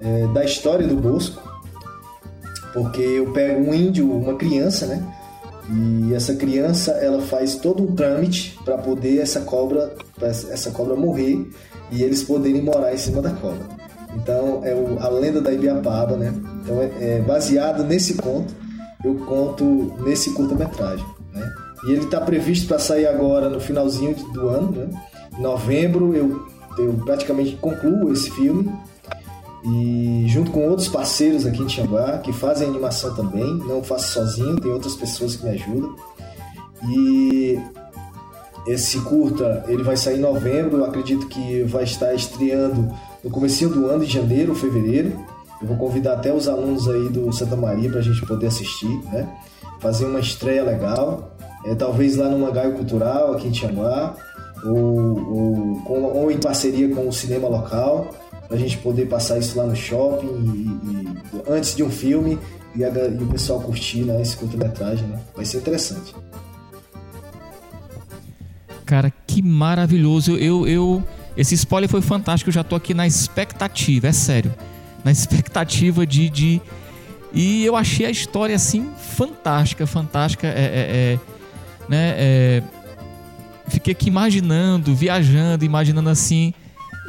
É, 0.00 0.26
da 0.28 0.44
história 0.44 0.86
do 0.86 0.96
Bosco, 0.96 1.42
porque 2.72 3.00
eu 3.00 3.32
pego 3.32 3.68
um 3.68 3.74
índio, 3.74 4.10
uma 4.10 4.34
criança, 4.34 4.86
né? 4.86 5.02
E 5.70 6.14
essa 6.14 6.34
criança 6.34 6.92
ela 6.92 7.20
faz 7.20 7.56
todo 7.56 7.82
um 7.82 7.94
trâmite 7.94 8.58
para 8.64 8.78
poder 8.78 9.18
essa 9.18 9.40
cobra, 9.40 9.94
essa 10.20 10.70
cobra 10.70 10.96
morrer 10.96 11.46
e 11.90 12.02
eles 12.02 12.22
poderem 12.22 12.62
morar 12.62 12.94
em 12.94 12.96
cima 12.96 13.20
da 13.20 13.30
cobra. 13.30 13.66
Então 14.16 14.64
é 14.64 14.74
o, 14.74 14.98
a 14.98 15.08
lenda 15.08 15.40
da 15.40 15.52
Ibiapaba, 15.52 16.16
né? 16.16 16.34
Então 16.62 16.80
é, 16.80 17.18
é 17.18 17.20
baseado 17.20 17.84
nesse 17.84 18.14
conto, 18.14 18.54
eu 19.04 19.14
conto 19.14 19.94
nesse 20.04 20.30
curta-metragem, 20.32 21.04
né? 21.34 21.52
E 21.86 21.92
ele 21.92 22.04
está 22.04 22.20
previsto 22.20 22.66
para 22.66 22.78
sair 22.78 23.06
agora 23.06 23.48
no 23.48 23.60
finalzinho 23.60 24.14
do 24.32 24.48
ano, 24.48 24.72
né? 24.72 24.88
Em 25.38 25.42
novembro 25.42 26.14
eu, 26.14 26.46
eu 26.78 26.94
praticamente 27.04 27.56
concluo 27.56 28.10
esse 28.10 28.30
filme 28.30 28.72
e 29.64 30.24
junto 30.28 30.50
com 30.50 30.68
outros 30.68 30.88
parceiros 30.88 31.44
aqui 31.44 31.62
em 31.62 31.66
Tianguá 31.66 32.18
que 32.18 32.32
fazem 32.32 32.68
animação 32.68 33.14
também, 33.14 33.54
não 33.66 33.82
faço 33.82 34.12
sozinho, 34.12 34.60
tem 34.60 34.70
outras 34.70 34.94
pessoas 34.94 35.36
que 35.36 35.44
me 35.44 35.50
ajudam. 35.50 35.96
E 36.88 37.58
esse 38.66 39.00
curta 39.00 39.64
ele 39.66 39.82
vai 39.82 39.96
sair 39.96 40.18
em 40.18 40.20
novembro, 40.20 40.84
acredito 40.84 41.26
que 41.26 41.62
vai 41.62 41.84
estar 41.84 42.14
estreando 42.14 42.92
no 43.24 43.30
começo 43.30 43.68
do 43.68 43.86
ano, 43.86 44.04
de 44.04 44.12
janeiro, 44.12 44.54
fevereiro. 44.54 45.12
Eu 45.60 45.66
vou 45.66 45.76
convidar 45.76 46.14
até 46.14 46.32
os 46.32 46.48
alunos 46.48 46.88
aí 46.88 47.08
do 47.08 47.32
Santa 47.32 47.56
Maria 47.56 47.90
para 47.90 47.98
a 47.98 48.02
gente 48.02 48.24
poder 48.24 48.46
assistir, 48.46 49.02
né? 49.10 49.28
Fazer 49.80 50.06
uma 50.06 50.20
estreia 50.20 50.62
legal, 50.62 51.36
é, 51.64 51.74
talvez 51.74 52.16
lá 52.16 52.28
no 52.28 52.38
Mangaio 52.38 52.74
Cultural, 52.74 53.32
aqui 53.32 53.48
em 53.48 53.50
Tianguá, 53.50 54.14
ou, 54.64 55.82
ou, 55.86 56.16
ou 56.16 56.30
em 56.30 56.38
parceria 56.38 56.94
com 56.94 57.08
o 57.08 57.12
cinema 57.12 57.48
local, 57.48 58.14
a 58.50 58.56
gente 58.56 58.78
poder 58.78 59.06
passar 59.06 59.38
isso 59.38 59.56
lá 59.58 59.64
no 59.64 59.76
shopping 59.76 60.26
e, 60.26 61.36
e, 61.36 61.42
antes 61.48 61.74
de 61.74 61.82
um 61.82 61.90
filme 61.90 62.38
e, 62.74 62.84
a, 62.84 62.88
e 62.88 63.22
o 63.22 63.26
pessoal 63.26 63.60
curtir 63.60 64.02
né, 64.02 64.20
esse 64.22 64.36
curta-metragem, 64.36 65.06
né? 65.06 65.20
Vai 65.34 65.44
ser 65.44 65.58
interessante. 65.58 66.14
Cara, 68.86 69.12
que 69.26 69.42
maravilhoso. 69.42 70.36
Eu, 70.36 70.66
eu, 70.66 71.04
esse 71.36 71.54
spoiler 71.54 71.90
foi 71.90 72.00
fantástico, 72.00 72.48
eu 72.48 72.54
já 72.54 72.64
tô 72.64 72.74
aqui 72.74 72.94
na 72.94 73.06
expectativa, 73.06 74.08
é 74.08 74.12
sério. 74.12 74.54
Na 75.04 75.12
expectativa 75.12 76.06
de. 76.06 76.30
de... 76.30 76.62
E 77.32 77.64
eu 77.66 77.76
achei 77.76 78.06
a 78.06 78.10
história 78.10 78.56
assim 78.56 78.88
fantástica, 78.96 79.86
fantástica. 79.86 80.46
É, 80.46 80.50
é, 80.50 81.12
é 81.14 81.18
né, 81.86 82.14
é... 82.16 82.62
Fiquei 83.68 83.92
aqui 83.92 84.08
imaginando, 84.08 84.94
viajando, 84.94 85.66
imaginando 85.66 86.08
assim. 86.08 86.54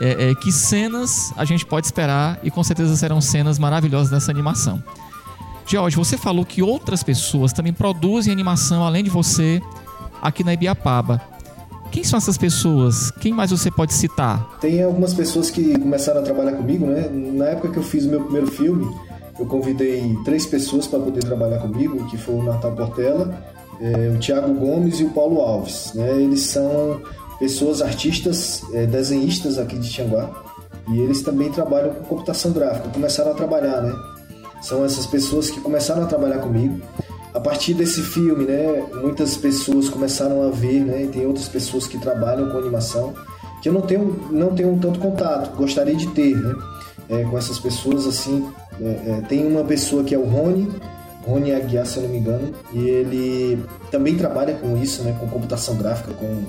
É, 0.02 0.30
é, 0.30 0.36
que 0.36 0.52
cenas 0.52 1.34
a 1.36 1.44
gente 1.44 1.66
pode 1.66 1.86
esperar 1.86 2.40
e 2.42 2.50
com 2.50 2.64
certeza 2.64 2.96
serão 2.96 3.20
cenas 3.20 3.60
maravilhosas 3.60 4.10
dessa 4.10 4.32
animação. 4.32 4.82
George, 5.68 5.96
você 5.98 6.18
falou 6.18 6.46
que 6.46 6.64
outras 6.64 7.04
pessoas 7.04 7.54
também 7.54 7.74
produzem 7.74 8.32
animação 8.32 8.84
além 8.84 9.04
de 9.04 9.10
você 9.10 9.62
aqui 10.22 10.44
na 10.44 10.54
Ibiapaba. 10.54 11.22
Quem 11.92 12.04
são 12.04 12.18
essas 12.18 12.38
pessoas? 12.38 13.12
Quem 13.12 13.34
mais 13.34 13.52
você 13.52 13.70
pode 13.70 13.94
citar? 13.94 14.58
Tem 14.60 14.82
algumas 14.84 15.14
pessoas 15.14 15.50
que 15.50 15.78
começaram 15.78 16.22
a 16.22 16.24
trabalhar 16.24 16.54
comigo, 16.54 16.86
né? 16.86 17.10
Na 17.12 17.46
época 17.46 17.70
que 17.70 17.78
eu 17.78 17.84
fiz 17.84 18.06
o 18.06 18.10
meu 18.10 18.22
primeiro 18.22 18.48
filme, 18.48 18.90
eu 19.40 19.46
convidei 19.46 20.18
três 20.24 20.46
pessoas 20.46 20.86
para 20.88 21.00
poder 21.00 21.22
trabalhar 21.24 21.60
comigo, 21.60 22.06
que 22.06 22.18
foi 22.18 22.36
o 22.36 22.44
Natal 22.44 22.72
Portela, 22.74 23.44
é, 23.82 24.14
o 24.16 24.20
Thiago 24.20 24.54
Gomes 24.54 25.00
e 25.00 25.04
o 25.04 25.10
Paulo 25.10 25.42
Alves. 25.42 25.94
Né? 25.96 26.22
Eles 26.22 26.42
são 26.42 27.02
pessoas 27.40 27.82
artistas, 27.82 28.62
é, 28.74 28.86
desenhistas 28.86 29.58
aqui 29.58 29.78
de 29.78 29.90
Tianguá, 29.90 30.30
e 30.92 31.00
eles 31.00 31.22
também 31.22 31.52
trabalham 31.52 31.94
com 31.94 32.04
computação 32.04 32.52
gráfica, 32.52 32.90
começaram 32.90 33.32
a 33.32 33.36
trabalhar, 33.36 33.82
né? 33.82 33.96
São 34.62 34.84
essas 34.84 35.06
pessoas 35.06 35.50
que 35.50 35.62
começaram 35.62 36.04
a 36.04 36.06
trabalhar 36.06 36.40
comigo 36.40 36.82
a 37.34 37.40
partir 37.40 37.74
desse 37.74 38.02
filme, 38.02 38.46
né, 38.46 38.84
muitas 39.02 39.38
pessoas 39.38 39.88
começaram 39.88 40.48
a 40.48 40.50
ver, 40.50 40.84
né, 40.84 41.04
e 41.04 41.08
tem 41.08 41.26
outras 41.26 41.48
pessoas 41.48 41.88
que 41.88 41.98
trabalham 41.98 42.50
com 42.50 42.58
animação 42.58 43.14
que 43.62 43.70
eu 43.70 43.74
não 43.74 43.82
tenho, 43.82 44.20
não 44.32 44.56
tenho 44.56 44.78
tanto 44.80 45.00
contato, 45.00 45.56
gostaria 45.56 45.96
de 45.96 46.08
ter, 46.08 46.36
né, 46.36 46.56
é, 47.10 47.24
com 47.24 47.38
essas 47.38 47.60
pessoas 47.60 48.08
assim. 48.08 48.48
É, 48.82 48.86
é, 48.86 49.22
tem 49.28 49.46
uma 49.46 49.64
pessoa 49.64 50.04
que 50.04 50.16
é 50.16 50.18
o 50.18 50.24
Rony, 50.24 50.70
Rony 51.28 51.54
Aguiar, 51.54 51.86
se 51.86 51.98
eu 51.98 52.04
não 52.04 52.10
me 52.10 52.18
engano, 52.18 52.54
e 52.74 52.80
ele 52.88 53.64
também 53.92 54.16
trabalha 54.16 54.56
com 54.56 54.82
isso, 54.82 55.04
né, 55.04 55.16
com 55.20 55.28
computação 55.28 55.76
gráfica, 55.76 56.14
com, 56.14 56.44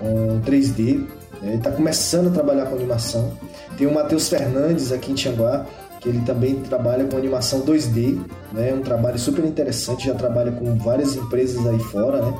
com 0.00 0.40
3D. 0.40 0.98
Né, 1.40 1.48
ele 1.48 1.56
está 1.56 1.70
começando 1.70 2.28
a 2.28 2.30
trabalhar 2.30 2.66
com 2.66 2.74
animação. 2.74 3.32
Tem 3.78 3.86
o 3.86 3.94
Matheus 3.94 4.28
Fernandes 4.28 4.90
aqui 4.90 5.12
em 5.12 5.14
Tianguá, 5.14 5.66
que 6.00 6.08
ele 6.08 6.20
também 6.22 6.56
trabalha 6.56 7.04
com 7.04 7.16
animação 7.16 7.60
2D, 7.60 8.18
né? 8.52 8.72
Um 8.74 8.80
trabalho 8.80 9.18
super 9.18 9.44
interessante, 9.44 10.06
já 10.06 10.14
trabalha 10.14 10.50
com 10.50 10.76
várias 10.76 11.14
empresas 11.14 11.64
aí 11.66 11.78
fora, 11.78 12.22
né? 12.22 12.34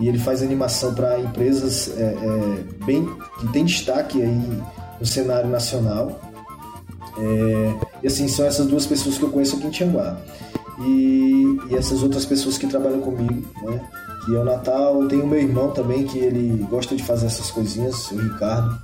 E 0.00 0.08
ele 0.08 0.18
faz 0.18 0.42
animação 0.42 0.92
para 0.92 1.18
empresas 1.18 1.96
é, 1.96 2.02
é, 2.02 2.84
bem 2.84 3.08
que 3.38 3.48
tem 3.48 3.64
destaque 3.64 4.20
aí 4.20 4.62
no 5.00 5.06
cenário 5.06 5.48
nacional. 5.48 6.20
É, 7.18 7.74
e 8.02 8.06
assim 8.06 8.28
são 8.28 8.44
essas 8.44 8.66
duas 8.66 8.86
pessoas 8.86 9.16
que 9.16 9.22
eu 9.22 9.30
conheço 9.30 9.56
aqui 9.56 9.66
em 9.66 9.70
Tianguá. 9.70 10.18
E, 10.80 11.58
e 11.70 11.76
essas 11.76 12.02
outras 12.02 12.26
pessoas 12.26 12.58
que 12.58 12.66
trabalham 12.66 13.00
comigo, 13.00 13.42
né? 13.62 13.80
Que 14.26 14.34
é 14.34 14.38
o 14.40 14.44
Natal, 14.44 15.06
tem 15.06 15.20
o 15.20 15.26
meu 15.26 15.38
irmão 15.38 15.70
também 15.70 16.04
que 16.04 16.18
ele 16.18 16.66
gosta 16.68 16.96
de 16.96 17.02
fazer 17.04 17.26
essas 17.26 17.48
coisinhas, 17.48 18.10
o 18.10 18.16
Ricardo. 18.16 18.76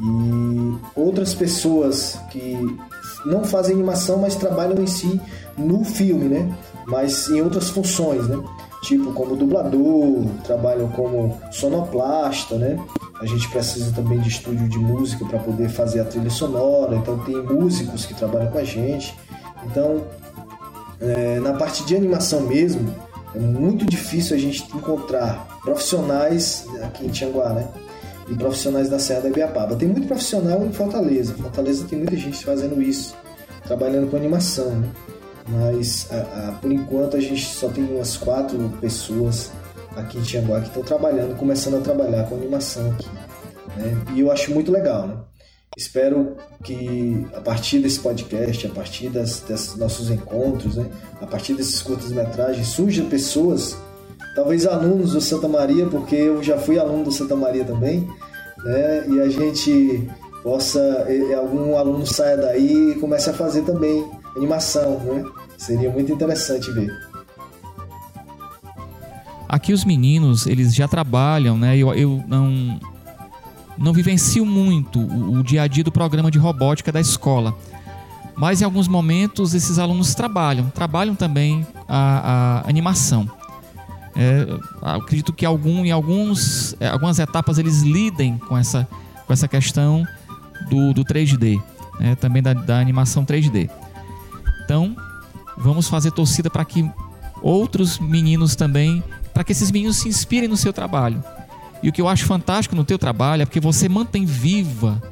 E 0.00 0.76
outras 0.96 1.34
pessoas 1.34 2.18
que 2.32 2.76
não 3.24 3.44
fazem 3.44 3.74
animação, 3.74 4.18
mas 4.18 4.34
trabalham 4.34 4.82
em 4.82 4.86
si 4.88 5.20
no 5.56 5.84
filme, 5.84 6.24
né? 6.24 6.52
Mas 6.84 7.28
em 7.28 7.40
outras 7.40 7.70
funções, 7.70 8.26
né? 8.26 8.42
Tipo 8.82 9.12
como 9.12 9.36
dublador, 9.36 10.26
trabalham 10.42 10.88
como 10.88 11.38
sonoplasta, 11.52 12.56
né? 12.56 12.76
A 13.20 13.26
gente 13.26 13.48
precisa 13.50 13.92
também 13.92 14.18
de 14.18 14.28
estúdio 14.28 14.68
de 14.68 14.78
música 14.78 15.24
para 15.24 15.38
poder 15.38 15.68
fazer 15.68 16.00
a 16.00 16.04
trilha 16.04 16.30
sonora, 16.30 16.96
então 16.96 17.16
tem 17.20 17.40
músicos 17.40 18.04
que 18.04 18.14
trabalham 18.14 18.50
com 18.50 18.58
a 18.58 18.64
gente. 18.64 19.16
Então, 19.64 20.02
é, 21.00 21.38
na 21.38 21.52
parte 21.52 21.84
de 21.84 21.94
animação 21.94 22.40
mesmo, 22.40 22.92
é 23.34 23.38
muito 23.38 23.84
difícil 23.86 24.36
a 24.36 24.38
gente 24.38 24.64
encontrar 24.74 25.58
profissionais 25.62 26.66
aqui 26.82 27.06
em 27.06 27.08
Tianguá, 27.08 27.50
né? 27.50 27.68
e 28.28 28.34
profissionais 28.34 28.88
da 28.88 28.98
Serra 28.98 29.22
da 29.22 29.28
Ibiapaba. 29.28 29.76
Tem 29.76 29.88
muito 29.88 30.06
profissional 30.06 30.64
em 30.64 30.72
Fortaleza. 30.72 31.34
Fortaleza 31.34 31.86
tem 31.88 31.98
muita 31.98 32.16
gente 32.16 32.44
fazendo 32.44 32.80
isso, 32.80 33.14
trabalhando 33.64 34.10
com 34.10 34.16
animação, 34.16 34.70
né? 34.70 34.88
Mas 35.48 36.08
a, 36.10 36.48
a, 36.48 36.52
por 36.52 36.70
enquanto 36.70 37.16
a 37.16 37.20
gente 37.20 37.44
só 37.44 37.68
tem 37.68 37.84
umas 37.84 38.16
quatro 38.16 38.58
pessoas 38.80 39.50
aqui 39.96 40.18
em 40.18 40.22
Tianguá 40.22 40.60
que 40.60 40.68
estão 40.68 40.82
trabalhando, 40.82 41.36
começando 41.36 41.76
a 41.76 41.80
trabalhar 41.80 42.24
com 42.28 42.36
animação 42.36 42.92
aqui. 42.92 43.08
Né? 43.76 43.96
E 44.14 44.20
eu 44.20 44.30
acho 44.30 44.52
muito 44.52 44.70
legal, 44.70 45.08
né? 45.08 45.16
Espero 45.76 46.36
que 46.62 47.26
a 47.34 47.40
partir 47.40 47.78
desse 47.78 47.98
podcast, 47.98 48.66
a 48.66 48.70
partir 48.70 49.08
das, 49.08 49.40
desses 49.40 49.74
nossos 49.76 50.10
encontros, 50.10 50.76
né? 50.76 50.86
a 51.20 51.26
partir 51.26 51.54
desses 51.54 51.80
curtas-metragens, 51.80 52.68
surjam 52.68 53.08
pessoas, 53.08 53.76
talvez 54.34 54.66
alunos 54.66 55.12
do 55.12 55.20
Santa 55.20 55.48
Maria, 55.48 55.86
porque 55.86 56.14
eu 56.14 56.42
já 56.42 56.58
fui 56.58 56.78
aluno 56.78 57.04
do 57.04 57.12
Santa 57.12 57.34
Maria 57.34 57.64
também, 57.64 58.06
né? 58.64 59.06
e 59.08 59.20
a 59.20 59.28
gente 59.30 60.06
possa, 60.42 61.06
algum 61.38 61.78
aluno 61.78 62.06
saia 62.06 62.36
daí 62.36 62.90
e 62.90 62.94
comece 62.96 63.30
a 63.30 63.32
fazer 63.32 63.62
também 63.62 64.04
animação, 64.36 64.98
né? 65.00 65.24
Seria 65.56 65.90
muito 65.90 66.12
interessante 66.12 66.70
ver. 66.72 66.90
Aqui 69.48 69.72
os 69.72 69.84
meninos, 69.84 70.46
eles 70.46 70.74
já 70.74 70.88
trabalham, 70.88 71.56
né? 71.56 71.76
Eu, 71.76 71.94
eu 71.94 72.24
não 72.26 72.80
não 73.78 73.92
vivencio 73.92 74.44
muito 74.44 75.00
o, 75.00 75.38
o 75.38 75.42
dia 75.42 75.62
a 75.62 75.66
dia 75.66 75.84
do 75.84 75.92
programa 75.92 76.30
de 76.30 76.38
robótica 76.38 76.92
da 76.92 77.00
escola. 77.00 77.56
Mas 78.36 78.60
em 78.60 78.64
alguns 78.64 78.88
momentos 78.88 79.54
esses 79.54 79.78
alunos 79.78 80.14
trabalham, 80.14 80.70
trabalham 80.70 81.14
também 81.14 81.66
a, 81.88 82.62
a 82.64 82.68
animação. 82.68 83.30
É, 84.14 84.46
acredito 84.82 85.32
que 85.32 85.44
algum, 85.44 85.84
em 85.84 85.90
alguns, 85.90 86.76
é, 86.80 86.88
algumas 86.88 87.18
etapas 87.18 87.58
eles 87.58 87.82
lidem 87.82 88.38
com 88.38 88.56
essa, 88.56 88.86
com 89.26 89.32
essa 89.32 89.48
questão 89.48 90.06
do, 90.68 90.92
do 90.92 91.04
3D, 91.04 91.62
né, 91.98 92.14
também 92.16 92.42
da, 92.42 92.52
da 92.52 92.78
animação 92.78 93.24
3D. 93.24 93.70
Então, 94.64 94.94
vamos 95.56 95.88
fazer 95.88 96.10
torcida 96.12 96.50
para 96.50 96.64
que 96.64 96.88
outros 97.40 97.98
meninos 97.98 98.54
também, 98.54 99.02
para 99.32 99.42
que 99.44 99.52
esses 99.52 99.70
meninos 99.70 99.96
se 99.96 100.08
inspirem 100.08 100.48
no 100.48 100.56
seu 100.56 100.72
trabalho. 100.72 101.22
E 101.82 101.88
o 101.88 101.92
que 101.92 102.00
eu 102.00 102.08
acho 102.08 102.24
fantástico 102.24 102.76
no 102.76 102.84
teu 102.84 102.98
trabalho 102.98 103.42
é 103.42 103.44
porque 103.44 103.60
você 103.60 103.88
mantém 103.88 104.24
viva, 104.24 105.02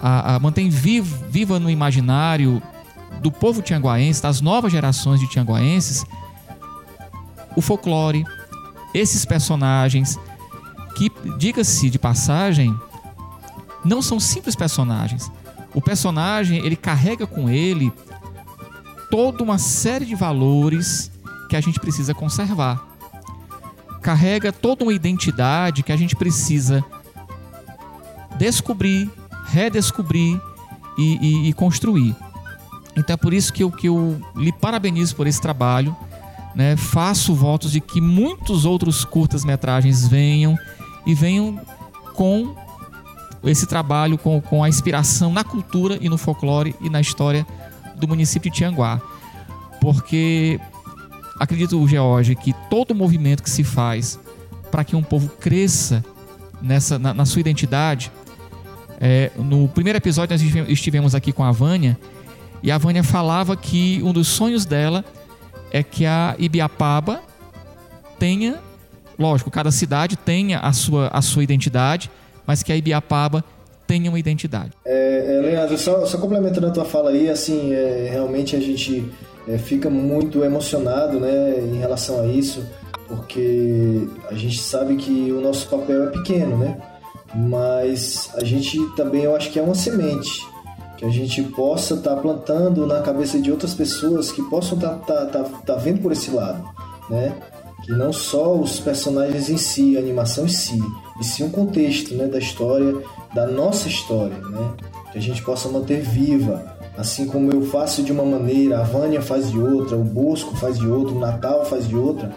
a, 0.00 0.34
a, 0.34 0.38
mantém 0.38 0.68
vivo, 0.70 1.24
viva 1.28 1.60
no 1.60 1.68
imaginário 1.68 2.62
do 3.20 3.30
povo 3.30 3.60
tianguaense, 3.60 4.22
das 4.22 4.40
novas 4.40 4.72
gerações 4.72 5.20
de 5.20 5.28
tianguaenses, 5.28 6.04
o 7.54 7.60
folclore, 7.60 8.24
esses 8.94 9.24
personagens 9.24 10.18
que, 10.96 11.10
diga-se 11.36 11.90
de 11.90 11.98
passagem, 11.98 12.74
não 13.84 14.00
são 14.00 14.18
simples 14.18 14.56
personagens. 14.56 15.30
O 15.74 15.80
personagem, 15.80 16.64
ele 16.64 16.76
carrega 16.76 17.26
com 17.26 17.50
ele 17.50 17.92
toda 19.10 19.44
uma 19.44 19.58
série 19.58 20.06
de 20.06 20.14
valores 20.14 21.10
que 21.48 21.56
a 21.56 21.60
gente 21.60 21.78
precisa 21.78 22.14
conservar 22.14 22.91
carrega 24.02 24.52
toda 24.52 24.84
uma 24.84 24.92
identidade 24.92 25.82
que 25.82 25.92
a 25.92 25.96
gente 25.96 26.16
precisa 26.16 26.84
descobrir, 28.36 29.10
redescobrir 29.46 30.38
e, 30.98 31.16
e, 31.16 31.48
e 31.48 31.52
construir. 31.52 32.14
Então 32.96 33.14
é 33.14 33.16
por 33.16 33.32
isso 33.32 33.52
que 33.52 33.62
eu, 33.62 33.70
que 33.70 33.88
eu 33.88 34.20
lhe 34.36 34.52
parabenizo 34.52 35.14
por 35.16 35.26
esse 35.26 35.40
trabalho. 35.40 35.96
Né? 36.54 36.76
Faço 36.76 37.34
votos 37.34 37.72
de 37.72 37.80
que 37.80 38.00
muitos 38.00 38.66
outros 38.66 39.04
curtas-metragens 39.04 40.06
venham 40.06 40.58
e 41.06 41.14
venham 41.14 41.58
com 42.14 42.54
esse 43.44 43.66
trabalho, 43.66 44.18
com, 44.18 44.40
com 44.40 44.62
a 44.62 44.68
inspiração 44.68 45.32
na 45.32 45.42
cultura 45.42 45.98
e 46.00 46.08
no 46.08 46.18
folclore 46.18 46.76
e 46.80 46.90
na 46.90 47.00
história 47.00 47.46
do 47.96 48.06
município 48.06 48.50
de 48.50 48.58
Tianguá. 48.58 49.00
Porque 49.80 50.60
acredito, 51.42 51.88
George, 51.88 52.36
que 52.36 52.54
todo 52.70 52.94
movimento 52.94 53.42
que 53.42 53.50
se 53.50 53.64
faz 53.64 54.18
para 54.70 54.84
que 54.84 54.94
um 54.94 55.02
povo 55.02 55.28
cresça 55.40 56.04
nessa, 56.62 56.98
na, 56.98 57.12
na 57.12 57.26
sua 57.26 57.40
identidade. 57.40 58.12
É, 59.00 59.32
no 59.36 59.68
primeiro 59.68 59.96
episódio, 59.96 60.32
nós 60.32 60.68
estivemos 60.68 61.14
aqui 61.14 61.32
com 61.32 61.42
a 61.42 61.50
Vânia 61.50 61.98
e 62.62 62.70
a 62.70 62.78
Vânia 62.78 63.02
falava 63.02 63.56
que 63.56 64.00
um 64.04 64.12
dos 64.12 64.28
sonhos 64.28 64.64
dela 64.64 65.04
é 65.72 65.82
que 65.82 66.06
a 66.06 66.36
Ibiapaba 66.38 67.20
tenha, 68.20 68.60
lógico, 69.18 69.50
cada 69.50 69.72
cidade 69.72 70.16
tenha 70.16 70.60
a 70.60 70.72
sua, 70.72 71.08
a 71.08 71.20
sua 71.20 71.42
identidade, 71.42 72.08
mas 72.46 72.62
que 72.62 72.72
a 72.72 72.76
Ibiapaba 72.76 73.44
tenha 73.84 74.08
uma 74.08 74.18
identidade. 74.18 74.70
É, 74.84 75.38
é, 75.38 75.40
Leandro, 75.40 75.76
só, 75.76 76.06
só 76.06 76.18
complementando 76.18 76.68
a 76.68 76.70
tua 76.70 76.84
fala 76.84 77.10
aí, 77.10 77.28
assim, 77.28 77.72
é, 77.72 78.10
realmente 78.12 78.54
a 78.54 78.60
gente 78.60 79.10
é, 79.46 79.58
fica 79.58 79.90
muito 79.90 80.44
emocionado 80.44 81.18
né, 81.18 81.58
em 81.60 81.78
relação 81.78 82.20
a 82.20 82.26
isso, 82.26 82.64
porque 83.08 84.06
a 84.30 84.34
gente 84.34 84.58
sabe 84.58 84.96
que 84.96 85.32
o 85.32 85.40
nosso 85.40 85.68
papel 85.68 86.04
é 86.04 86.06
pequeno, 86.06 86.56
né? 86.56 86.80
Mas 87.34 88.30
a 88.34 88.44
gente 88.44 88.78
também, 88.94 89.22
eu 89.22 89.34
acho 89.34 89.50
que 89.50 89.58
é 89.58 89.62
uma 89.62 89.74
semente 89.74 90.46
que 91.02 91.04
a 91.04 91.10
gente 91.10 91.42
possa 91.42 91.94
estar 91.94 92.14
tá 92.14 92.20
plantando 92.22 92.86
na 92.86 93.00
cabeça 93.00 93.40
de 93.40 93.50
outras 93.50 93.74
pessoas 93.74 94.30
que 94.30 94.40
possam 94.42 94.78
estar 94.78 94.94
tá, 95.00 95.26
tá, 95.26 95.42
tá, 95.42 95.58
tá 95.66 95.74
vendo 95.74 96.00
por 96.00 96.12
esse 96.12 96.30
lado, 96.30 96.62
né? 97.10 97.34
Que 97.84 97.90
não 97.90 98.12
só 98.12 98.54
os 98.54 98.78
personagens 98.78 99.50
em 99.50 99.56
si, 99.56 99.96
a 99.96 100.00
animação 100.00 100.44
em 100.44 100.48
si, 100.48 100.80
e 101.20 101.24
sim 101.24 101.44
o 101.44 101.50
contexto 101.50 102.14
né, 102.14 102.28
da 102.28 102.38
história, 102.38 102.94
da 103.34 103.46
nossa 103.46 103.88
história, 103.88 104.36
né? 104.36 104.74
Que 105.10 105.18
a 105.18 105.20
gente 105.20 105.42
possa 105.42 105.68
manter 105.68 106.00
viva 106.00 106.71
Assim 106.96 107.26
como 107.26 107.50
eu 107.50 107.62
faço 107.62 108.02
de 108.02 108.12
uma 108.12 108.24
maneira, 108.24 108.80
a 108.80 108.82
Vânia 108.82 109.22
faz 109.22 109.50
de 109.50 109.58
outra, 109.58 109.96
o 109.96 110.04
Bosco 110.04 110.54
faz 110.56 110.78
de 110.78 110.86
outra, 110.86 111.14
o 111.14 111.18
Natal 111.18 111.64
faz 111.64 111.88
de 111.88 111.96
outra, 111.96 112.32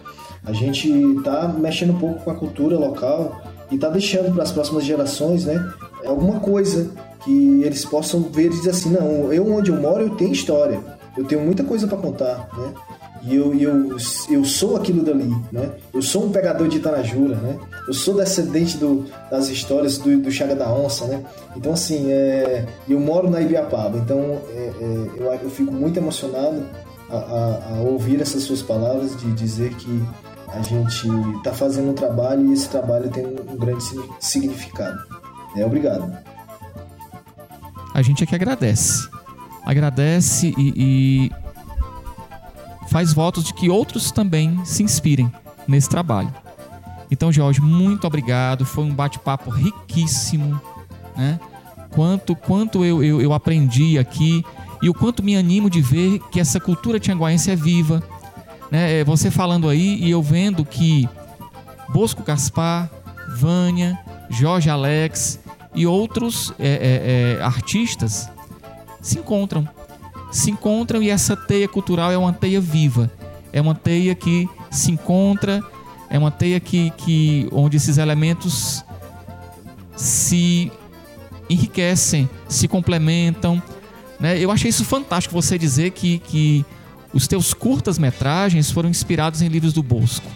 a 0.45 0.53
gente 0.53 0.89
está 1.17 1.47
mexendo 1.47 1.91
um 1.91 1.99
pouco 1.99 2.23
com 2.23 2.31
a 2.31 2.35
cultura 2.35 2.77
local 2.77 3.41
e 3.69 3.75
está 3.75 3.89
deixando 3.89 4.33
para 4.33 4.43
as 4.43 4.51
próximas 4.51 4.85
gerações 4.85 5.45
né, 5.45 5.61
alguma 6.05 6.39
coisa 6.39 6.91
que 7.23 7.63
eles 7.63 7.83
possam 7.83 8.21
ver 8.21 8.45
e 8.45 8.49
dizer 8.49 8.69
assim, 8.69 8.91
não, 8.91 9.33
eu 9.33 9.51
onde 9.51 9.71
eu 9.71 9.81
moro 9.81 10.03
eu 10.03 10.11
tenho 10.11 10.31
história, 10.31 10.79
eu 11.17 11.25
tenho 11.25 11.41
muita 11.41 11.63
coisa 11.63 11.87
para 11.87 11.97
contar, 11.97 12.47
né? 12.57 12.73
E 13.23 13.35
eu, 13.35 13.55
eu, 13.59 13.97
eu 14.29 14.45
sou 14.45 14.75
aquilo 14.75 15.03
dali, 15.03 15.35
né? 15.51 15.71
Eu 15.91 16.01
sou 16.01 16.25
um 16.25 16.31
pegador 16.31 16.67
de 16.67 16.77
Itanajura, 16.77 17.35
né? 17.35 17.57
Eu 17.87 17.93
sou 17.93 18.15
descendente 18.15 18.77
do, 18.77 19.05
das 19.29 19.47
histórias 19.49 19.97
do, 19.97 20.17
do 20.17 20.31
Chaga 20.31 20.55
da 20.55 20.71
Onça, 20.73 21.05
né? 21.05 21.23
Então, 21.55 21.73
assim, 21.73 22.11
é, 22.11 22.65
eu 22.89 22.99
moro 22.99 23.29
na 23.29 23.41
Ibiapaba, 23.41 23.97
então 23.97 24.41
é, 24.49 24.73
é, 24.79 25.09
eu, 25.17 25.33
eu 25.43 25.49
fico 25.49 25.71
muito 25.71 25.97
emocionado 25.97 26.65
a, 27.09 27.15
a, 27.15 27.77
a, 27.77 27.81
ouvir 27.81 28.21
essas 28.21 28.43
suas 28.43 28.61
palavras 28.61 29.15
de 29.19 29.31
dizer 29.33 29.73
que 29.75 30.03
a 30.47 30.61
gente 30.61 31.07
está 31.37 31.53
fazendo 31.53 31.91
um 31.91 31.93
trabalho 31.93 32.49
e 32.49 32.53
esse 32.53 32.67
trabalho 32.69 33.09
tem 33.09 33.25
um 33.25 33.57
grande 33.57 33.83
significado. 34.19 34.97
É, 35.55 35.65
obrigado. 35.65 36.11
A 37.93 38.01
gente 38.01 38.23
é 38.23 38.27
que 38.27 38.35
agradece. 38.35 39.07
Agradece 39.63 40.53
e, 40.57 40.73
e 40.75 41.31
faz 42.89 43.13
votos 43.13 43.43
de 43.43 43.53
que 43.53 43.69
outros 43.69 44.11
também 44.11 44.63
se 44.65 44.83
inspirem 44.83 45.31
nesse 45.67 45.89
trabalho. 45.89 46.33
Então, 47.09 47.31
Jorge, 47.31 47.61
muito 47.61 48.05
obrigado. 48.05 48.65
Foi 48.65 48.83
um 48.83 48.93
bate-papo 48.93 49.49
riquíssimo, 49.49 50.59
né? 51.15 51.39
Quanto, 51.91 52.35
quanto 52.35 52.83
eu, 52.83 53.03
eu, 53.03 53.21
eu, 53.21 53.33
aprendi 53.33 53.97
aqui 53.97 54.43
e 54.81 54.89
o 54.89 54.93
quanto 54.93 55.23
me 55.23 55.35
animo 55.37 55.69
de 55.69 55.81
ver 55.81 56.19
que 56.29 56.41
essa 56.41 56.59
cultura 56.59 56.99
tianguaense 56.99 57.49
é 57.49 57.55
viva. 57.55 58.03
Né? 58.69 58.99
É, 58.99 59.03
você 59.03 59.31
falando 59.31 59.69
aí 59.69 59.95
e 60.03 60.11
eu 60.11 60.21
vendo 60.21 60.65
que 60.65 61.07
Bosco 61.89 62.21
Gaspar, 62.21 62.89
Vânia, 63.37 63.97
Jorge 64.29 64.69
Alex 64.69 65.39
e 65.73 65.87
outros 65.87 66.53
é, 66.59 67.37
é, 67.37 67.37
é 67.39 67.43
artistas 67.43 68.29
se 69.01 69.19
encontram 69.19 69.65
se 70.35 70.51
encontram 70.51 71.01
e 71.01 71.09
essa 71.09 71.35
teia 71.35 71.67
cultural 71.67 72.11
é 72.11 72.17
uma 72.17 72.33
teia 72.33 72.59
viva, 72.59 73.09
é 73.53 73.61
uma 73.61 73.73
teia 73.73 74.13
que 74.13 74.49
se 74.69 74.91
encontra, 74.91 75.63
é 76.09 76.17
uma 76.17 76.31
teia 76.31 76.59
que, 76.59 76.91
que 76.91 77.47
onde 77.51 77.77
esses 77.77 77.97
elementos 77.97 78.83
se 79.95 80.71
enriquecem, 81.49 82.29
se 82.47 82.67
complementam. 82.67 83.61
Né? 84.19 84.39
Eu 84.39 84.51
achei 84.51 84.69
isso 84.69 84.85
fantástico 84.85 85.33
você 85.33 85.57
dizer 85.57 85.91
que, 85.91 86.19
que 86.19 86.65
os 87.13 87.27
teus 87.27 87.53
curtas-metragens 87.53 88.71
foram 88.71 88.89
inspirados 88.89 89.41
em 89.41 89.47
livros 89.47 89.73
do 89.73 89.83
Bosco. 89.83 90.27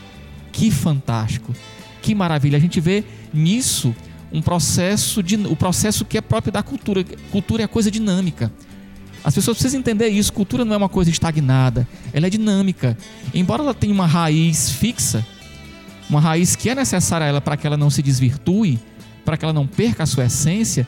Que 0.52 0.72
fantástico, 0.72 1.54
que 2.02 2.16
maravilha. 2.16 2.58
A 2.58 2.62
gente 2.62 2.80
vê 2.80 3.04
nisso 3.34 3.96
um 4.32 4.42
processo 4.42 5.24
de, 5.24 5.36
o 5.36 5.56
processo 5.56 6.06
que 6.06 6.18
é 6.18 6.22
próprio 6.22 6.52
da 6.52 6.64
cultura. 6.64 7.04
Cultura 7.32 7.64
é 7.64 7.68
coisa 7.68 7.90
dinâmica. 7.90 8.52
As 9.24 9.36
pessoas 9.36 9.58
precisam 9.58 9.80
entender 9.80 10.08
isso. 10.08 10.32
Cultura 10.32 10.64
não 10.64 10.74
é 10.74 10.78
uma 10.78 10.90
coisa 10.90 11.10
estagnada, 11.10 11.88
ela 12.14 12.28
é 12.28 12.30
dinâmica. 12.30 12.98
Embora 13.34 13.62
ela 13.62 13.74
tenha 13.74 13.94
uma 13.94 14.06
raiz 14.06 14.72
fixa, 14.72 15.26
uma 16.10 16.20
raiz 16.20 16.56
que 16.56 16.70
é 16.70 16.76
necessária 16.76 17.26
a 17.26 17.30
ela 17.30 17.42
para 17.42 17.56
que 17.56 17.68
ela 17.68 17.78
não 17.78 17.90
se 17.90 18.02
desvirtue, 18.02 18.80
para 19.24 19.38
que 19.38 19.46
ela 19.46 19.54
não 19.54 19.68
perca 19.68 20.04
a 20.04 20.06
sua 20.06 20.26
essência, 20.26 20.88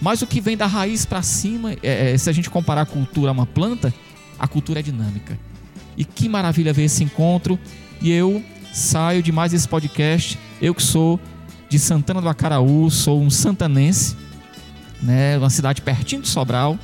mas 0.00 0.22
o 0.22 0.26
que 0.26 0.40
vem 0.40 0.56
da 0.56 0.66
raiz 0.66 1.04
para 1.04 1.22
cima, 1.22 1.72
é, 1.82 2.12
é, 2.12 2.18
se 2.18 2.28
a 2.28 2.32
gente 2.32 2.50
comparar 2.50 2.82
a 2.82 2.86
cultura 2.86 3.30
a 3.30 3.32
uma 3.32 3.46
planta, 3.46 3.92
a 4.38 4.46
cultura 4.46 4.80
é 4.80 4.82
dinâmica. 4.82 5.38
E 5.96 6.04
que 6.04 6.28
maravilha 6.28 6.72
ver 6.72 6.84
esse 6.84 7.02
encontro. 7.02 7.58
E 8.00 8.10
eu 8.10 8.44
saio 8.72 9.22
de 9.22 9.32
mais 9.32 9.54
esse 9.54 9.66
podcast. 9.66 10.38
Eu 10.60 10.74
que 10.74 10.82
sou 10.82 11.18
de 11.68 11.78
Santana 11.78 12.20
do 12.20 12.28
Acaraú, 12.28 12.90
sou 12.90 13.20
um 13.20 13.30
santanense, 13.30 14.16
né, 15.02 15.38
uma 15.38 15.50
cidade 15.50 15.80
pertinho 15.80 16.22
de 16.22 16.28
Sobral. 16.28 16.78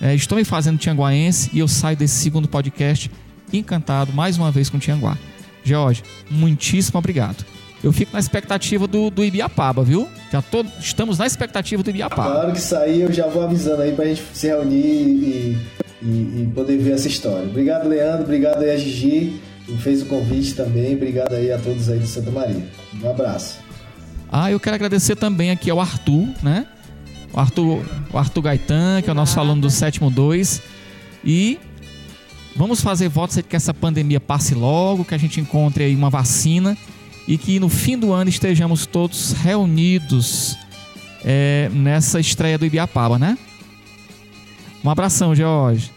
É, 0.00 0.14
estou 0.14 0.36
me 0.36 0.44
fazendo 0.44 0.78
tianguaense 0.78 1.48
e 1.52 1.60
eu 1.60 1.68
saio 1.68 1.96
desse 1.96 2.16
segundo 2.16 2.48
podcast 2.48 3.08
encantado 3.52 4.12
mais 4.12 4.36
uma 4.36 4.50
vez 4.50 4.68
com 4.68 4.78
Tianguá. 4.78 5.16
Jorge, 5.64 6.02
muitíssimo 6.30 6.98
obrigado. 6.98 7.44
Eu 7.82 7.92
fico 7.92 8.12
na 8.12 8.20
expectativa 8.20 8.86
do, 8.86 9.10
do 9.10 9.24
Ibiapaba, 9.24 9.82
viu? 9.82 10.08
Já 10.30 10.40
tô, 10.40 10.64
estamos 10.78 11.18
na 11.18 11.26
expectativa 11.26 11.82
do 11.82 11.90
Ibiapaba. 11.90 12.30
Claro 12.30 12.52
que 12.52 12.60
sair, 12.60 13.00
eu 13.00 13.12
já 13.12 13.26
vou 13.26 13.42
avisando 13.42 13.82
aí 13.82 13.92
pra 13.92 14.04
gente 14.04 14.22
se 14.32 14.46
reunir 14.46 14.76
e, 14.76 15.58
e, 16.00 16.06
e 16.06 16.52
poder 16.54 16.78
ver 16.78 16.92
essa 16.92 17.08
história. 17.08 17.44
Obrigado, 17.48 17.88
Leandro. 17.88 18.22
Obrigado 18.22 18.62
aí 18.62 18.70
a 18.70 18.76
Gigi, 18.76 19.40
que 19.66 19.76
fez 19.78 20.02
o 20.02 20.06
convite 20.06 20.54
também. 20.54 20.94
Obrigado 20.94 21.34
aí 21.34 21.50
a 21.50 21.58
todos 21.58 21.88
aí 21.88 21.98
de 21.98 22.06
Santa 22.06 22.30
Maria. 22.30 22.64
Um 23.02 23.10
abraço. 23.10 23.58
Ah, 24.30 24.50
eu 24.50 24.60
quero 24.60 24.76
agradecer 24.76 25.16
também 25.16 25.50
aqui 25.50 25.68
ao 25.68 25.80
Arthur, 25.80 26.28
né? 26.42 26.66
O 27.32 27.40
Arthur, 27.40 27.84
o 28.12 28.18
Arthur 28.18 28.42
Gaetan, 28.42 29.02
que 29.02 29.10
é 29.10 29.12
o 29.12 29.14
nosso 29.14 29.38
aluno 29.40 29.60
do 29.60 29.70
sétimo 29.70 30.10
2. 30.10 30.62
E 31.24 31.58
vamos 32.56 32.80
fazer 32.80 33.08
votos 33.08 33.36
de 33.36 33.42
que 33.42 33.56
essa 33.56 33.72
pandemia 33.72 34.20
passe 34.20 34.54
logo, 34.54 35.04
que 35.04 35.14
a 35.14 35.18
gente 35.18 35.40
encontre 35.40 35.84
aí 35.84 35.94
uma 35.94 36.10
vacina 36.10 36.76
e 37.26 37.38
que 37.38 37.60
no 37.60 37.68
fim 37.68 37.98
do 37.98 38.12
ano 38.12 38.28
estejamos 38.28 38.86
todos 38.86 39.32
reunidos 39.32 40.56
é, 41.24 41.70
nessa 41.72 42.18
estreia 42.20 42.58
do 42.58 42.66
Ibiapaba, 42.66 43.18
né? 43.18 43.38
Um 44.84 44.90
abração, 44.90 45.34
George. 45.34 45.90